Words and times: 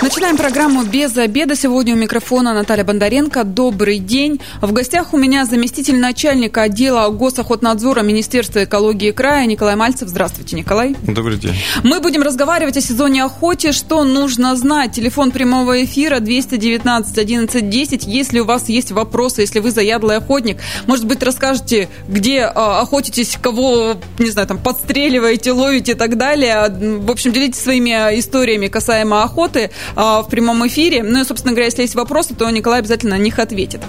Начинаем 0.00 0.36
программу 0.36 0.84
«Без 0.84 1.16
обеда». 1.16 1.56
Сегодня 1.56 1.92
у 1.94 1.96
микрофона 1.96 2.54
Наталья 2.54 2.84
Бондаренко. 2.84 3.42
Добрый 3.42 3.98
день. 3.98 4.40
В 4.62 4.70
гостях 4.70 5.12
у 5.12 5.16
меня 5.16 5.44
заместитель 5.44 5.98
начальника 5.98 6.62
отдела 6.62 7.08
госохотнадзора 7.08 8.02
Министерства 8.02 8.62
экологии 8.62 9.10
края 9.10 9.44
Николай 9.46 9.74
Мальцев. 9.74 10.08
Здравствуйте, 10.08 10.54
Николай. 10.54 10.94
Добрый 11.02 11.36
день. 11.36 11.56
Мы 11.82 11.98
будем 11.98 12.22
разговаривать 12.22 12.76
о 12.76 12.80
сезоне 12.80 13.24
охоте. 13.24 13.72
Что 13.72 14.04
нужно 14.04 14.54
знать? 14.54 14.92
Телефон 14.92 15.32
прямого 15.32 15.84
эфира 15.84 16.20
219 16.20 17.18
11 17.18 17.68
10. 17.68 18.06
Если 18.06 18.38
у 18.38 18.44
вас 18.44 18.68
есть 18.68 18.92
вопросы, 18.92 19.40
если 19.40 19.58
вы 19.58 19.72
заядлый 19.72 20.18
охотник, 20.18 20.58
может 20.86 21.06
быть, 21.06 21.24
расскажете, 21.24 21.88
где 22.06 22.42
а, 22.42 22.82
охотитесь, 22.82 23.36
кого, 23.42 23.96
не 24.20 24.30
знаю, 24.30 24.46
там, 24.46 24.58
подстреливаете, 24.58 25.50
ловите 25.50 25.92
и 25.92 25.96
так 25.96 26.16
далее. 26.16 26.68
В 27.00 27.10
общем, 27.10 27.32
делитесь 27.32 27.60
своими 27.60 27.90
историями 28.16 28.68
касаемо 28.68 29.24
охоты. 29.24 29.70
А, 29.96 30.22
в 30.22 30.28
прямом 30.28 30.66
эфире. 30.66 31.02
Ну 31.02 31.20
и, 31.20 31.24
собственно 31.24 31.52
говоря, 31.52 31.66
если 31.66 31.82
есть 31.82 31.94
вопросы, 31.94 32.34
то 32.34 32.48
Николай 32.50 32.80
обязательно 32.80 33.16
на 33.16 33.20
них 33.20 33.38
ответит. 33.38 33.80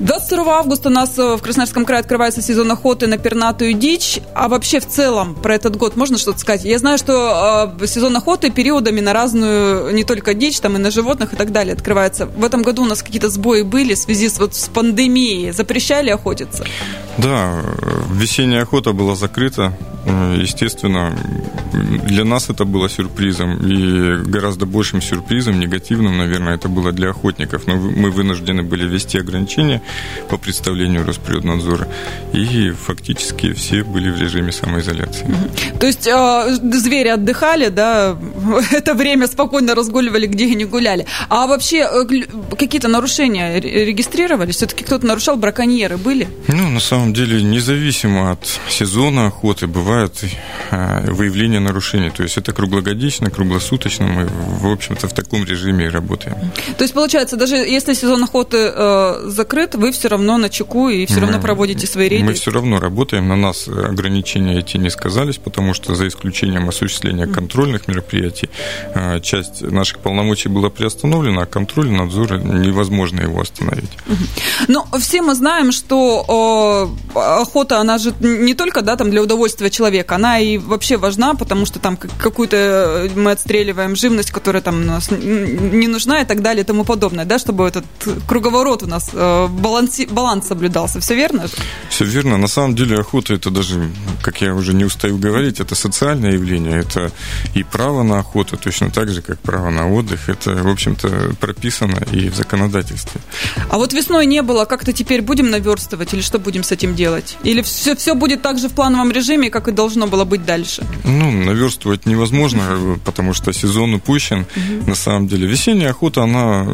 22 0.00 0.58
августа 0.58 0.88
у 0.88 0.92
нас 0.92 1.18
э, 1.18 1.36
в 1.36 1.42
Красноярском 1.42 1.84
крае 1.84 2.00
открывается 2.00 2.42
сезон 2.42 2.70
охоты 2.70 3.06
на 3.06 3.18
пернатую 3.18 3.74
дичь. 3.74 4.20
А 4.34 4.48
вообще 4.48 4.80
в 4.80 4.86
целом 4.86 5.34
про 5.34 5.54
этот 5.54 5.76
год 5.76 5.96
можно 5.96 6.18
что-то 6.18 6.38
сказать? 6.38 6.64
Я 6.64 6.78
знаю, 6.78 6.98
что 6.98 7.74
э, 7.80 7.86
сезон 7.86 8.16
охоты 8.16 8.50
периодами 8.50 9.00
на 9.00 9.12
разную, 9.12 9.94
не 9.94 10.04
только 10.04 10.34
дичь, 10.34 10.60
там 10.60 10.76
и 10.76 10.78
на 10.78 10.90
животных 10.90 11.32
и 11.32 11.36
так 11.36 11.52
далее 11.52 11.74
открывается. 11.74 12.26
В 12.26 12.44
этом 12.44 12.62
году 12.62 12.82
у 12.82 12.86
нас 12.86 13.02
какие-то 13.02 13.28
сбои 13.28 13.62
были 13.62 13.94
в 13.94 13.98
связи 13.98 14.28
с, 14.28 14.38
вот, 14.38 14.54
с 14.54 14.68
пандемией. 14.68 15.52
Запрещали 15.52 16.10
охотиться? 16.10 16.64
Да, 17.18 17.62
весенняя 18.10 18.62
охота 18.62 18.92
была 18.92 19.16
закрыта. 19.16 19.76
Естественно, 20.36 21.16
для 22.06 22.24
нас 22.24 22.50
это 22.50 22.64
было 22.64 22.88
сюрпризом. 22.88 23.58
И 23.58 24.22
гораздо 24.24 24.66
большим 24.66 25.02
сюрпризом, 25.02 25.60
негативным, 25.60 26.18
наверное, 26.18 26.54
это 26.54 26.68
было 26.68 26.92
для 26.92 27.10
охотников. 27.10 27.66
Но 27.66 27.76
мы 27.76 28.10
вынуждены 28.10 28.62
были 28.62 28.86
ввести 28.86 29.18
ограничения 29.18 29.82
по 30.28 30.36
представлению 30.36 31.06
Росприроднадзора. 31.06 31.88
И 32.32 32.70
фактически 32.70 33.52
все 33.52 33.84
были 33.84 34.10
в 34.10 34.20
режиме 34.20 34.52
самоизоляции. 34.52 35.26
То 35.78 35.86
есть 35.86 36.06
э, 36.06 36.58
звери 36.72 37.08
отдыхали, 37.08 37.68
да, 37.68 38.16
это 38.72 38.94
время 38.94 39.26
спокойно 39.26 39.74
разгуливали, 39.74 40.26
где 40.26 40.46
и 40.46 40.54
не 40.54 40.64
гуляли. 40.64 41.06
А 41.28 41.46
вообще 41.46 41.88
э, 41.90 42.04
какие-то 42.58 42.88
нарушения 42.88 43.60
регистрировались? 43.60 44.56
Все-таки 44.56 44.84
кто-то 44.84 45.06
нарушал, 45.06 45.36
браконьеры 45.36 45.96
были? 45.96 46.28
Ну, 46.48 46.68
на 46.68 46.80
самом 46.80 47.12
деле, 47.12 47.42
независимо 47.42 48.32
от 48.32 48.46
сезона 48.68 49.26
охоты, 49.26 49.66
бывает 49.66 50.01
э, 50.10 51.10
выявление 51.10 51.60
нарушений. 51.60 52.10
То 52.10 52.22
есть 52.22 52.38
это 52.38 52.52
круглогодично, 52.52 53.30
круглосуточно. 53.30 54.06
Мы, 54.06 54.26
в 54.26 54.72
общем-то, 54.72 55.08
в 55.08 55.12
таком 55.12 55.44
режиме 55.44 55.86
и 55.86 55.88
работаем. 55.88 56.36
То 56.76 56.84
есть, 56.84 56.94
получается, 56.94 57.36
даже 57.36 57.56
если 57.56 57.94
сезон 57.94 58.24
охоты 58.24 58.72
э, 58.74 59.22
закрыт, 59.26 59.74
вы 59.74 59.92
все 59.92 60.08
равно 60.08 60.38
на 60.38 60.48
чеку 60.48 60.88
и 60.88 61.06
все 61.06 61.16
мы, 61.16 61.20
равно 61.22 61.40
проводите 61.40 61.86
свои 61.86 62.08
рейды? 62.08 62.24
Мы 62.24 62.32
все 62.34 62.50
равно 62.50 62.80
работаем. 62.80 63.28
На 63.28 63.36
нас 63.36 63.68
ограничения 63.68 64.58
эти 64.58 64.76
не 64.76 64.90
сказались, 64.90 65.36
потому 65.36 65.74
что 65.74 65.94
за 65.94 66.08
исключением 66.08 66.68
осуществления 66.68 67.26
контрольных 67.26 67.88
мероприятий, 67.88 68.48
э, 68.94 69.20
часть 69.20 69.62
наших 69.62 69.98
полномочий 69.98 70.48
была 70.48 70.70
приостановлена, 70.70 71.42
а 71.42 71.46
контроль 71.46 71.90
надзора 71.90 72.38
невозможно 72.38 73.20
его 73.20 73.40
остановить. 73.40 73.90
Но 74.68 74.86
все 74.98 75.22
мы 75.22 75.34
знаем, 75.34 75.72
что 75.72 76.88
э, 77.14 77.18
охота, 77.18 77.78
она 77.78 77.98
же 77.98 78.14
не 78.20 78.54
только 78.54 78.82
да, 78.82 78.96
там 78.96 79.10
для 79.10 79.22
удовольствия 79.22 79.70
человека, 79.70 79.81
она 80.12 80.38
и 80.38 80.58
вообще 80.58 80.96
важна, 80.96 81.34
потому 81.34 81.66
что 81.66 81.78
там 81.78 81.96
какую-то 81.96 83.10
мы 83.14 83.32
отстреливаем 83.32 83.96
живность, 83.96 84.30
которая 84.30 84.62
там 84.62 84.80
у 84.82 84.84
нас 84.84 85.10
не 85.10 85.88
нужна 85.88 86.20
и 86.22 86.24
так 86.24 86.42
далее 86.42 86.62
и 86.62 86.66
тому 86.66 86.84
подобное, 86.84 87.24
да, 87.24 87.38
чтобы 87.38 87.66
этот 87.66 87.84
круговорот 88.26 88.82
у 88.82 88.86
нас 88.86 89.10
э, 89.12 89.48
баланс, 89.48 90.00
баланс 90.10 90.46
соблюдался. 90.48 91.00
Все 91.00 91.14
верно? 91.14 91.46
Все 91.88 92.04
верно. 92.04 92.36
На 92.36 92.48
самом 92.48 92.74
деле 92.74 92.98
охота 92.98 93.34
это 93.34 93.50
даже, 93.50 93.90
как 94.22 94.40
я 94.40 94.54
уже 94.54 94.74
не 94.74 94.84
устаю 94.84 95.18
говорить, 95.18 95.60
это 95.60 95.74
социальное 95.74 96.32
явление, 96.32 96.80
это 96.80 97.10
и 97.54 97.62
право 97.62 98.02
на 98.02 98.18
охоту, 98.18 98.56
точно 98.56 98.90
так 98.90 99.08
же, 99.10 99.22
как 99.22 99.38
право 99.38 99.70
на 99.70 99.90
отдых. 99.90 100.28
Это, 100.28 100.50
в 100.54 100.68
общем-то, 100.68 101.34
прописано 101.40 101.98
и 102.12 102.28
в 102.28 102.36
законодательстве. 102.36 103.20
А 103.68 103.78
вот 103.78 103.92
весной 103.92 104.26
не 104.26 104.42
было, 104.42 104.64
как-то 104.64 104.92
теперь 104.92 105.22
будем 105.22 105.50
наверстывать 105.50 106.12
или 106.14 106.20
что 106.20 106.38
будем 106.38 106.62
с 106.62 106.72
этим 106.72 106.94
делать? 106.94 107.36
Или 107.42 107.62
все, 107.62 107.94
все 107.96 108.14
будет 108.14 108.42
так 108.42 108.58
же 108.58 108.68
в 108.68 108.72
плановом 108.72 109.10
режиме, 109.10 109.50
как 109.50 109.68
и 109.68 109.71
должно 109.72 110.06
было 110.06 110.24
быть 110.24 110.44
дальше? 110.44 110.84
Ну, 111.04 111.30
наверстывать 111.30 112.06
невозможно, 112.06 112.98
потому 113.04 113.34
что 113.34 113.52
сезон 113.52 113.94
упущен. 113.94 114.40
Угу. 114.56 114.88
На 114.88 114.94
самом 114.94 115.28
деле, 115.28 115.46
весенняя 115.46 115.90
охота, 115.90 116.22
она 116.22 116.66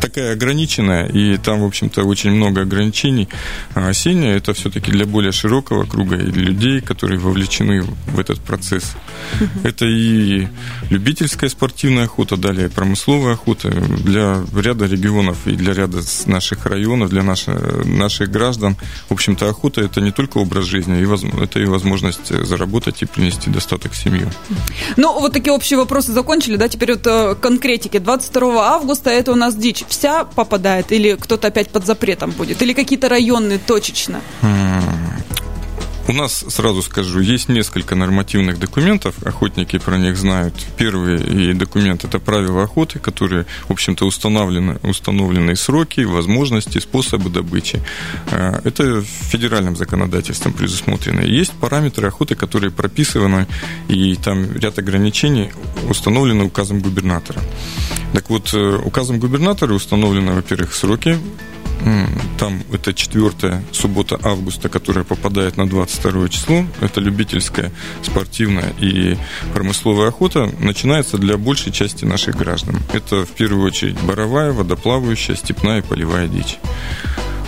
такая 0.00 0.32
ограниченная, 0.32 1.06
и 1.06 1.36
там, 1.36 1.60
в 1.60 1.64
общем-то, 1.64 2.04
очень 2.04 2.30
много 2.30 2.62
ограничений. 2.62 3.28
А 3.74 3.88
осенняя 3.88 4.36
это 4.36 4.54
все-таки 4.54 4.90
для 4.90 5.06
более 5.06 5.32
широкого 5.32 5.84
круга 5.84 6.16
и 6.16 6.30
людей, 6.30 6.80
которые 6.80 7.18
вовлечены 7.18 7.82
в 7.82 8.18
этот 8.18 8.40
процесс. 8.40 8.92
Это 9.64 9.84
и 9.84 10.48
любительская 10.90 11.50
спортивная 11.50 12.04
охота, 12.04 12.36
далее 12.36 12.68
промысловая 12.68 13.34
охота 13.34 13.70
для 13.70 14.42
ряда 14.56 14.86
регионов 14.86 15.46
и 15.46 15.52
для 15.52 15.74
ряда 15.74 16.00
наших 16.26 16.66
районов, 16.66 17.10
для 17.10 17.22
наших, 17.22 17.84
наших 17.84 18.30
граждан. 18.30 18.76
В 19.08 19.12
общем-то, 19.12 19.48
охота 19.48 19.82
это 19.82 20.00
не 20.00 20.10
только 20.10 20.38
образ 20.38 20.64
жизни, 20.64 21.00
это 21.42 21.60
и 21.60 21.64
возможность 21.64 22.28
заработать 22.46 23.02
и 23.02 23.06
принести 23.06 23.50
достаток 23.50 23.92
в 23.92 23.96
семью. 23.96 24.30
Ну, 24.96 25.20
вот 25.20 25.32
такие 25.32 25.52
общие 25.52 25.78
вопросы 25.78 26.12
закончили, 26.12 26.56
да, 26.56 26.68
теперь 26.68 26.92
вот 26.92 27.06
э, 27.06 27.34
конкретики. 27.34 27.98
22 27.98 28.74
августа 28.74 29.10
это 29.10 29.32
у 29.32 29.36
нас 29.36 29.54
дичь 29.56 29.84
вся 29.90 30.24
попадает, 30.24 30.92
или 30.92 31.16
кто-то 31.16 31.48
опять 31.48 31.70
под 31.70 31.84
запретом 31.84 32.30
будет, 32.30 32.62
или 32.62 32.72
какие-то 32.72 33.08
районные 33.08 33.58
точечно? 33.58 34.20
У 36.10 36.12
нас, 36.12 36.44
сразу 36.48 36.82
скажу, 36.82 37.20
есть 37.20 37.48
несколько 37.48 37.94
нормативных 37.94 38.58
документов, 38.58 39.14
охотники 39.24 39.78
про 39.78 39.96
них 39.96 40.16
знают. 40.16 40.54
Первый 40.76 41.54
документ– 41.54 42.04
это 42.04 42.18
правила 42.18 42.64
охоты, 42.64 42.98
которые, 42.98 43.46
в 43.68 43.70
общем-то, 43.70 44.04
установлены, 44.04 44.80
установлены 44.82 45.54
сроки, 45.54 46.00
возможности, 46.00 46.78
способы 46.78 47.30
добычи. 47.30 47.80
А, 48.32 48.60
это 48.64 49.02
федеральным 49.02 49.76
законодательством 49.76 50.52
предусмотрено. 50.52 51.20
Есть 51.20 51.52
параметры 51.52 52.08
охоты, 52.08 52.34
которые 52.34 52.72
прописаны, 52.72 53.46
и 53.86 54.16
там 54.16 54.52
ряд 54.56 54.80
ограничений 54.80 55.52
установлены 55.88 56.42
указом 56.42 56.80
губернатора. 56.80 57.40
Так 58.14 58.30
вот, 58.30 58.52
э, 58.52 58.80
указом 58.84 59.20
губернатора 59.20 59.74
установлены, 59.74 60.32
во-первых, 60.32 60.74
сроки 60.74 61.16
там 62.38 62.62
это 62.72 62.94
четвертая 62.94 63.62
суббота 63.72 64.18
августа, 64.22 64.68
которая 64.68 65.04
попадает 65.04 65.56
на 65.56 65.68
22 65.68 66.28
число. 66.28 66.64
Это 66.80 67.00
любительская, 67.00 67.70
спортивная 68.02 68.72
и 68.78 69.16
промысловая 69.54 70.08
охота. 70.08 70.50
Начинается 70.58 71.18
для 71.18 71.36
большей 71.36 71.72
части 71.72 72.04
наших 72.04 72.36
граждан. 72.36 72.78
Это 72.92 73.24
в 73.26 73.30
первую 73.30 73.66
очередь 73.66 74.00
боровая, 74.00 74.52
водоплавающая, 74.52 75.36
степная 75.36 75.78
и 75.78 75.82
полевая 75.82 76.28
дичь. 76.28 76.58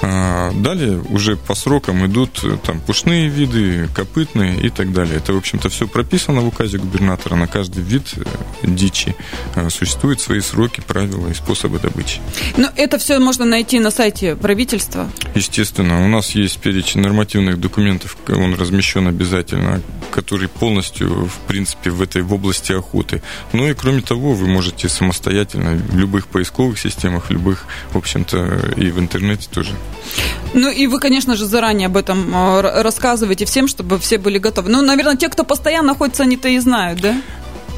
А 0.05 0.51
далее 0.53 1.01
уже 1.11 1.37
по 1.37 1.55
срокам 1.55 2.05
идут 2.07 2.41
э, 2.43 2.57
там 2.65 2.81
пушные 2.81 3.29
виды, 3.29 3.89
копытные 3.95 4.61
и 4.61 4.69
так 4.69 4.93
далее. 4.93 5.19
Это, 5.19 5.33
в 5.33 5.37
общем-то, 5.37 5.69
все 5.69 5.87
прописано 5.87 6.41
в 6.41 6.49
указе 6.49 6.79
губернатора. 6.79 7.37
На 7.37 7.47
каждый 7.47 7.85
вид 7.85 8.15
э, 8.17 8.25
дичи 8.65 9.15
э, 9.55 9.71
существуют 9.71 10.21
свои 10.21 10.41
сроки, 10.41 10.81
правила 10.81 11.29
и 11.29 11.35
способы 11.35 11.79
добычи. 11.79 12.21
Но 12.57 12.69
это 12.75 12.99
все 12.99 13.21
можно 13.21 13.45
найти 13.45 13.79
на 13.79 13.93
сайте 13.93 14.35
правительства? 14.35 15.09
Естественно. 15.37 16.05
У 16.05 16.09
нас 16.09 16.31
есть 16.31 16.59
перечень 16.59 17.01
нормативных 17.01 17.61
документов, 17.61 18.17
он 18.29 18.55
размещен 18.55 19.07
обязательно, 19.07 19.81
который 20.11 20.49
полностью, 20.49 21.27
в 21.27 21.39
принципе, 21.47 21.91
в 21.91 22.03
этой 22.03 22.23
в 22.23 22.35
области 22.35 22.73
охоты. 22.73 23.23
Ну 23.53 23.69
и 23.69 23.75
кроме 23.75 24.01
того, 24.01 24.33
вы 24.33 24.49
можете 24.49 24.89
самостоятельно 24.89 25.77
в 25.77 25.97
любых 25.97 26.27
поисковых 26.27 26.79
системах, 26.81 27.27
в 27.27 27.31
любых, 27.31 27.67
в 27.93 27.99
общем-то, 27.99 28.75
и 28.77 28.91
в 28.91 28.99
интернете 28.99 29.49
тоже 29.49 29.73
ну 30.55 30.71
и 30.71 30.87
вы, 30.87 31.01
конечно 31.01 31.35
же, 31.37 31.47
заранее 31.47 31.87
об 31.87 31.97
этом 31.97 32.35
э, 32.35 32.83
рассказываете 32.83 33.45
всем, 33.45 33.69
чтобы 33.69 33.99
все 33.99 34.19
были 34.19 34.39
готовы. 34.39 34.71
Ну, 34.71 34.83
наверное, 34.83 35.17
те, 35.17 35.29
кто 35.29 35.45
постоянно 35.45 35.89
находится, 35.89 36.25
они-то 36.25 36.49
и 36.49 36.59
знают, 36.59 37.01
да? 37.01 37.21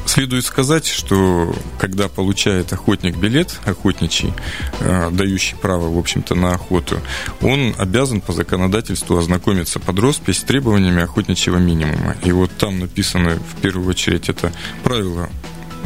Следует 0.05 0.45
сказать, 0.45 0.85
что 0.85 1.55
когда 1.79 2.07
получает 2.07 2.71
охотник 2.71 3.17
билет 3.17 3.59
охотничий, 3.65 4.33
э, 4.79 5.09
дающий 5.11 5.55
право, 5.55 5.89
в 5.89 5.97
общем-то, 5.97 6.35
на 6.35 6.53
охоту, 6.53 6.99
он 7.41 7.73
обязан 7.77 8.21
по 8.21 8.31
законодательству 8.31 9.17
ознакомиться 9.17 9.79
под 9.79 9.97
роспись 9.99 10.39
с 10.39 10.43
требованиями 10.43 11.01
охотничьего 11.01 11.57
минимума. 11.57 12.15
И 12.23 12.31
вот 12.31 12.51
там 12.57 12.79
написано, 12.79 13.39
в 13.39 13.61
первую 13.61 13.89
очередь, 13.89 14.29
это 14.29 14.51
правила 14.83 15.29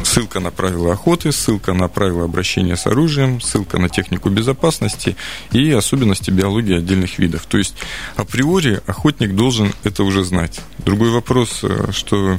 ссылка 0.04 0.40
на 0.40 0.50
правила 0.50 0.92
охоты, 0.92 1.32
ссылка 1.32 1.72
на 1.72 1.88
правила 1.88 2.24
обращения 2.24 2.76
с 2.76 2.86
оружием, 2.86 3.40
ссылка 3.40 3.78
на 3.78 3.88
технику 3.88 4.30
безопасности 4.30 5.16
и 5.52 5.70
особенности 5.70 6.30
биологии 6.30 6.78
отдельных 6.78 7.18
видов. 7.18 7.46
То 7.46 7.58
есть 7.58 7.74
априори 8.16 8.80
охотник 8.86 9.34
должен 9.34 9.72
это 9.84 10.04
уже 10.04 10.24
знать. 10.24 10.60
Другой 10.78 11.10
вопрос, 11.10 11.60
э, 11.62 11.92
что 11.92 12.38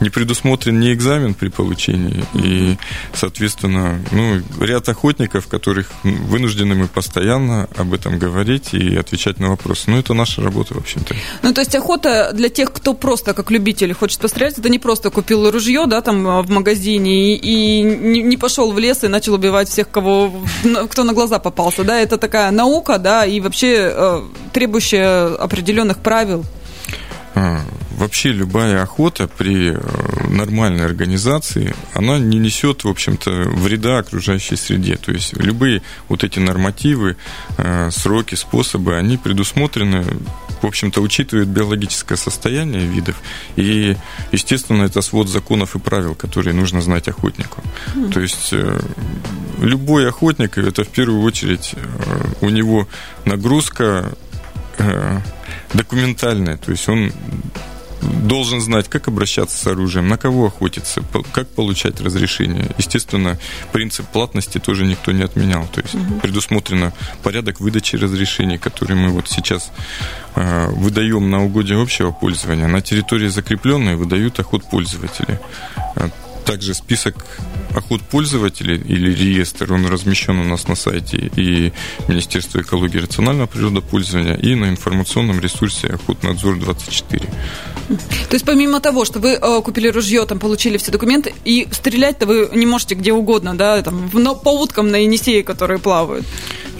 не 0.00 0.10
предусмотрен 0.10 0.78
ни 0.80 0.92
экзамен 0.92 1.34
при 1.34 1.48
получении, 1.48 2.24
и, 2.34 2.76
соответственно, 3.14 4.00
ну, 4.10 4.40
ряд 4.60 4.88
охотников, 4.88 5.48
которых 5.48 5.90
вынуждены 6.02 6.74
мы 6.74 6.86
постоянно 6.86 7.68
об 7.76 7.92
этом 7.92 8.18
говорить 8.18 8.74
и 8.74 8.96
отвечать 8.96 9.38
на 9.40 9.48
вопросы. 9.48 9.90
Ну, 9.90 9.98
это 9.98 10.14
наша 10.14 10.42
работа, 10.42 10.74
в 10.74 10.78
общем-то. 10.78 11.14
Ну, 11.42 11.52
то 11.52 11.60
есть 11.60 11.74
охота 11.74 12.30
для 12.32 12.48
тех, 12.48 12.72
кто 12.72 12.94
просто 12.94 13.34
как 13.34 13.50
любитель 13.50 13.92
хочет 13.92 14.20
пострелять, 14.20 14.58
это 14.58 14.68
не 14.68 14.78
просто 14.78 15.10
купил 15.10 15.50
ружье, 15.50 15.86
да, 15.86 16.00
там 16.00 16.42
в 16.42 16.50
магазине 16.50 16.91
и, 16.96 17.34
и 17.34 17.82
не, 17.82 18.22
не 18.22 18.36
пошел 18.36 18.72
в 18.72 18.78
лес 18.78 19.04
и 19.04 19.08
начал 19.08 19.34
убивать 19.34 19.68
всех, 19.68 19.90
кого, 19.90 20.32
кто 20.90 21.04
на 21.04 21.12
глаза 21.12 21.38
попался, 21.38 21.84
да, 21.84 22.00
это 22.00 22.18
такая 22.18 22.50
наука, 22.50 22.98
да, 22.98 23.24
и 23.26 23.40
вообще 23.40 23.92
э, 23.94 24.22
требующая 24.52 25.34
определенных 25.34 25.98
правил. 25.98 26.44
А, 27.34 27.62
вообще 27.96 28.30
любая 28.30 28.82
охота 28.82 29.26
при 29.26 29.72
э, 29.72 30.28
нормальной 30.28 30.84
организации, 30.84 31.74
она 31.94 32.18
не 32.18 32.38
несет, 32.38 32.84
в 32.84 32.88
общем-то, 32.88 33.30
вреда 33.30 33.98
окружающей 33.98 34.56
среде. 34.56 34.96
То 34.96 35.12
есть 35.12 35.32
любые 35.36 35.82
вот 36.08 36.24
эти 36.24 36.38
нормативы, 36.38 37.16
э, 37.56 37.90
сроки, 37.90 38.34
способы, 38.34 38.96
они 38.96 39.16
предусмотрены, 39.16 40.04
в 40.60 40.66
общем-то, 40.66 41.00
учитывают 41.00 41.48
биологическое 41.48 42.18
состояние 42.18 42.86
видов. 42.86 43.16
И, 43.56 43.96
естественно, 44.30 44.82
это 44.82 45.00
свод 45.00 45.28
законов 45.28 45.74
и 45.74 45.78
правил, 45.78 46.14
которые 46.14 46.54
нужно 46.54 46.82
знать 46.82 47.08
охотнику. 47.08 47.62
То 48.12 48.20
есть 48.20 48.50
э, 48.52 48.78
любой 49.58 50.06
охотник, 50.06 50.58
это 50.58 50.84
в 50.84 50.88
первую 50.88 51.22
очередь 51.22 51.74
у 52.42 52.50
него 52.50 52.86
нагрузка 53.24 54.12
документальное, 55.74 56.56
то 56.56 56.70
есть 56.70 56.88
он 56.88 57.12
должен 58.02 58.60
знать, 58.60 58.88
как 58.88 59.08
обращаться 59.08 59.56
с 59.56 59.66
оружием, 59.66 60.08
на 60.08 60.18
кого 60.18 60.46
охотиться, 60.46 61.02
как 61.32 61.48
получать 61.48 62.00
разрешение. 62.00 62.70
Естественно, 62.78 63.38
принцип 63.72 64.06
платности 64.06 64.58
тоже 64.58 64.84
никто 64.84 65.12
не 65.12 65.22
отменял. 65.22 65.66
То 65.72 65.80
есть 65.80 65.94
угу. 65.94 66.20
предусмотрено 66.20 66.92
порядок 67.22 67.60
выдачи 67.60 67.96
разрешений, 67.96 68.58
который 68.58 68.96
мы 68.96 69.10
вот 69.10 69.28
сейчас 69.28 69.70
э, 70.34 70.66
выдаем 70.70 71.30
на 71.30 71.44
угодье 71.44 71.80
общего 71.80 72.10
пользования. 72.10 72.66
На 72.66 72.80
территории 72.80 73.28
закрепленной 73.28 73.96
выдают 73.96 74.38
охот 74.40 74.64
пользователи. 74.64 75.40
Также 76.44 76.74
список 76.74 77.14
охот 77.74 78.02
пользователей 78.02 78.76
или 78.76 79.14
реестр, 79.14 79.72
он 79.72 79.86
размещен 79.86 80.38
у 80.38 80.44
нас 80.44 80.68
на 80.68 80.74
сайте 80.74 81.30
и 81.36 81.72
Министерства 82.08 82.60
экологии 82.60 82.98
и 82.98 83.00
рационального 83.00 83.46
природопользования, 83.46 84.34
и 84.34 84.54
на 84.54 84.68
информационном 84.68 85.40
ресурсе 85.40 85.88
Охотнадзор 85.88 86.58
24. 86.58 87.28
То 87.88 88.34
есть 88.34 88.44
помимо 88.44 88.80
того, 88.80 89.04
что 89.04 89.20
вы 89.20 89.30
э, 89.30 89.62
купили 89.62 89.88
ружье, 89.88 90.24
там 90.26 90.38
получили 90.38 90.76
все 90.76 90.90
документы, 90.92 91.34
и 91.44 91.68
стрелять-то 91.70 92.26
вы 92.26 92.50
не 92.54 92.66
можете 92.66 92.94
где 92.94 93.12
угодно, 93.12 93.56
да, 93.56 93.82
там, 93.82 94.10
по 94.10 94.50
уткам 94.50 94.90
на 94.90 94.96
Енисее, 94.96 95.42
которые 95.42 95.78
плавают. 95.78 96.26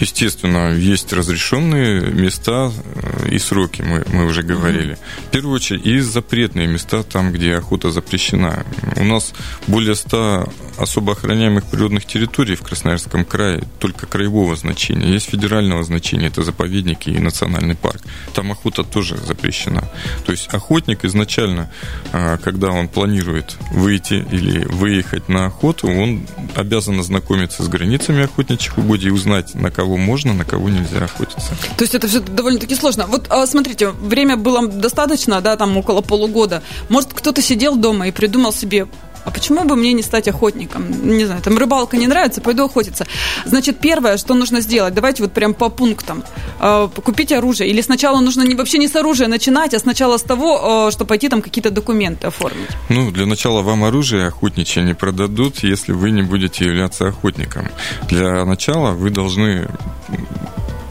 Естественно, 0.02 0.72
есть 0.72 1.12
разрешенные 1.12 2.00
места 2.10 2.72
э, 2.72 3.28
и 3.30 3.38
сроки, 3.38 3.82
мы, 3.82 4.04
мы 4.12 4.26
уже 4.26 4.42
говорили. 4.42 4.98
В 5.28 5.30
первую 5.30 5.54
очередь, 5.54 5.86
и 5.86 6.00
запретные 6.00 6.66
места, 6.66 7.04
там, 7.04 7.30
где 7.30 7.54
охота 7.54 7.92
запрещена. 7.92 8.66
У 8.96 9.04
нас 9.04 9.32
более 9.68 9.94
100 9.94 10.52
особо 10.76 11.12
охраняемых 11.12 11.66
природных 11.66 12.04
территорий 12.04 12.56
в 12.56 12.62
Красноярском 12.62 13.24
крае, 13.24 13.62
только 13.78 14.06
краевого 14.06 14.56
значения. 14.56 15.06
Есть 15.06 15.30
федерального 15.30 15.84
значения, 15.84 16.26
это 16.26 16.42
заповедники 16.42 17.08
и 17.08 17.20
национальный 17.20 17.76
парк. 17.76 18.02
Там 18.34 18.50
охота 18.50 18.82
тоже 18.82 19.16
запрещена. 19.16 19.88
То 20.26 20.32
есть 20.32 20.52
охотник 20.52 21.04
изначально, 21.04 21.70
э, 22.12 22.38
когда 22.42 22.70
он 22.70 22.88
планирует 22.88 23.56
выйти 23.70 24.24
или 24.32 24.64
выехать 24.64 25.28
на 25.28 25.46
охоту, 25.46 25.86
он 25.86 26.26
обязан 26.56 26.98
ознакомиться 26.98 27.62
с 27.62 27.68
границами 27.68 28.24
охотничьих 28.24 28.78
угодий 28.78 29.08
и 29.08 29.12
узнать, 29.12 29.54
на 29.54 29.70
кого 29.70 29.91
кого 29.92 29.98
можно, 29.98 30.32
на 30.32 30.44
кого 30.44 30.68
нельзя 30.68 31.04
охотиться. 31.04 31.54
То 31.76 31.82
есть 31.84 31.94
это 31.94 32.08
все 32.08 32.20
довольно-таки 32.20 32.74
сложно. 32.74 33.06
Вот 33.06 33.26
а, 33.28 33.46
смотрите, 33.46 33.90
время 33.90 34.36
было 34.36 34.66
достаточно, 34.66 35.40
да, 35.40 35.56
там 35.56 35.76
около 35.76 36.00
полугода. 36.00 36.62
Может, 36.88 37.12
кто-то 37.12 37.42
сидел 37.42 37.76
дома 37.76 38.08
и 38.08 38.10
придумал 38.10 38.52
себе 38.52 38.86
а 39.24 39.30
почему 39.30 39.64
бы 39.64 39.76
мне 39.76 39.92
не 39.92 40.02
стать 40.02 40.28
охотником? 40.28 40.84
Не 41.16 41.24
знаю, 41.24 41.42
там 41.42 41.58
рыбалка 41.58 41.96
не 41.96 42.06
нравится, 42.06 42.40
пойду 42.40 42.64
охотиться. 42.64 43.06
Значит, 43.44 43.78
первое, 43.78 44.16
что 44.16 44.34
нужно 44.34 44.60
сделать, 44.60 44.94
давайте 44.94 45.22
вот 45.22 45.32
прям 45.32 45.54
по 45.54 45.68
пунктам. 45.68 46.24
Э, 46.60 46.88
купить 47.04 47.32
оружие. 47.32 47.70
Или 47.70 47.82
сначала 47.82 48.20
нужно 48.20 48.42
не, 48.42 48.54
вообще 48.54 48.78
не 48.78 48.88
с 48.88 48.96
оружия 48.96 49.28
начинать, 49.28 49.74
а 49.74 49.78
сначала 49.78 50.18
с 50.18 50.22
того, 50.22 50.88
э, 50.88 50.92
что 50.92 51.04
пойти 51.04 51.28
там 51.28 51.42
какие-то 51.42 51.70
документы 51.70 52.26
оформить. 52.26 52.70
Ну, 52.88 53.10
для 53.10 53.26
начала 53.26 53.62
вам 53.62 53.84
оружие 53.84 54.26
охотничье 54.26 54.82
не 54.82 54.94
продадут, 54.94 55.62
если 55.62 55.92
вы 55.92 56.10
не 56.10 56.22
будете 56.22 56.64
являться 56.64 57.08
охотником. 57.08 57.68
Для 58.08 58.44
начала 58.44 58.92
вы 58.92 59.10
должны 59.10 59.68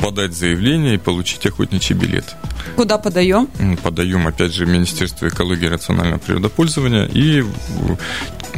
подать 0.01 0.33
заявление 0.33 0.95
и 0.95 0.97
получить 0.97 1.45
охотничий 1.45 1.95
билет. 1.95 2.35
Куда 2.75 2.97
подаем? 2.97 3.47
Подаем, 3.83 4.27
опять 4.27 4.53
же, 4.53 4.65
Министерство 4.65 5.27
экологии 5.27 5.65
и 5.65 5.69
рационального 5.69 6.19
природопользования. 6.19 7.05
И 7.05 7.43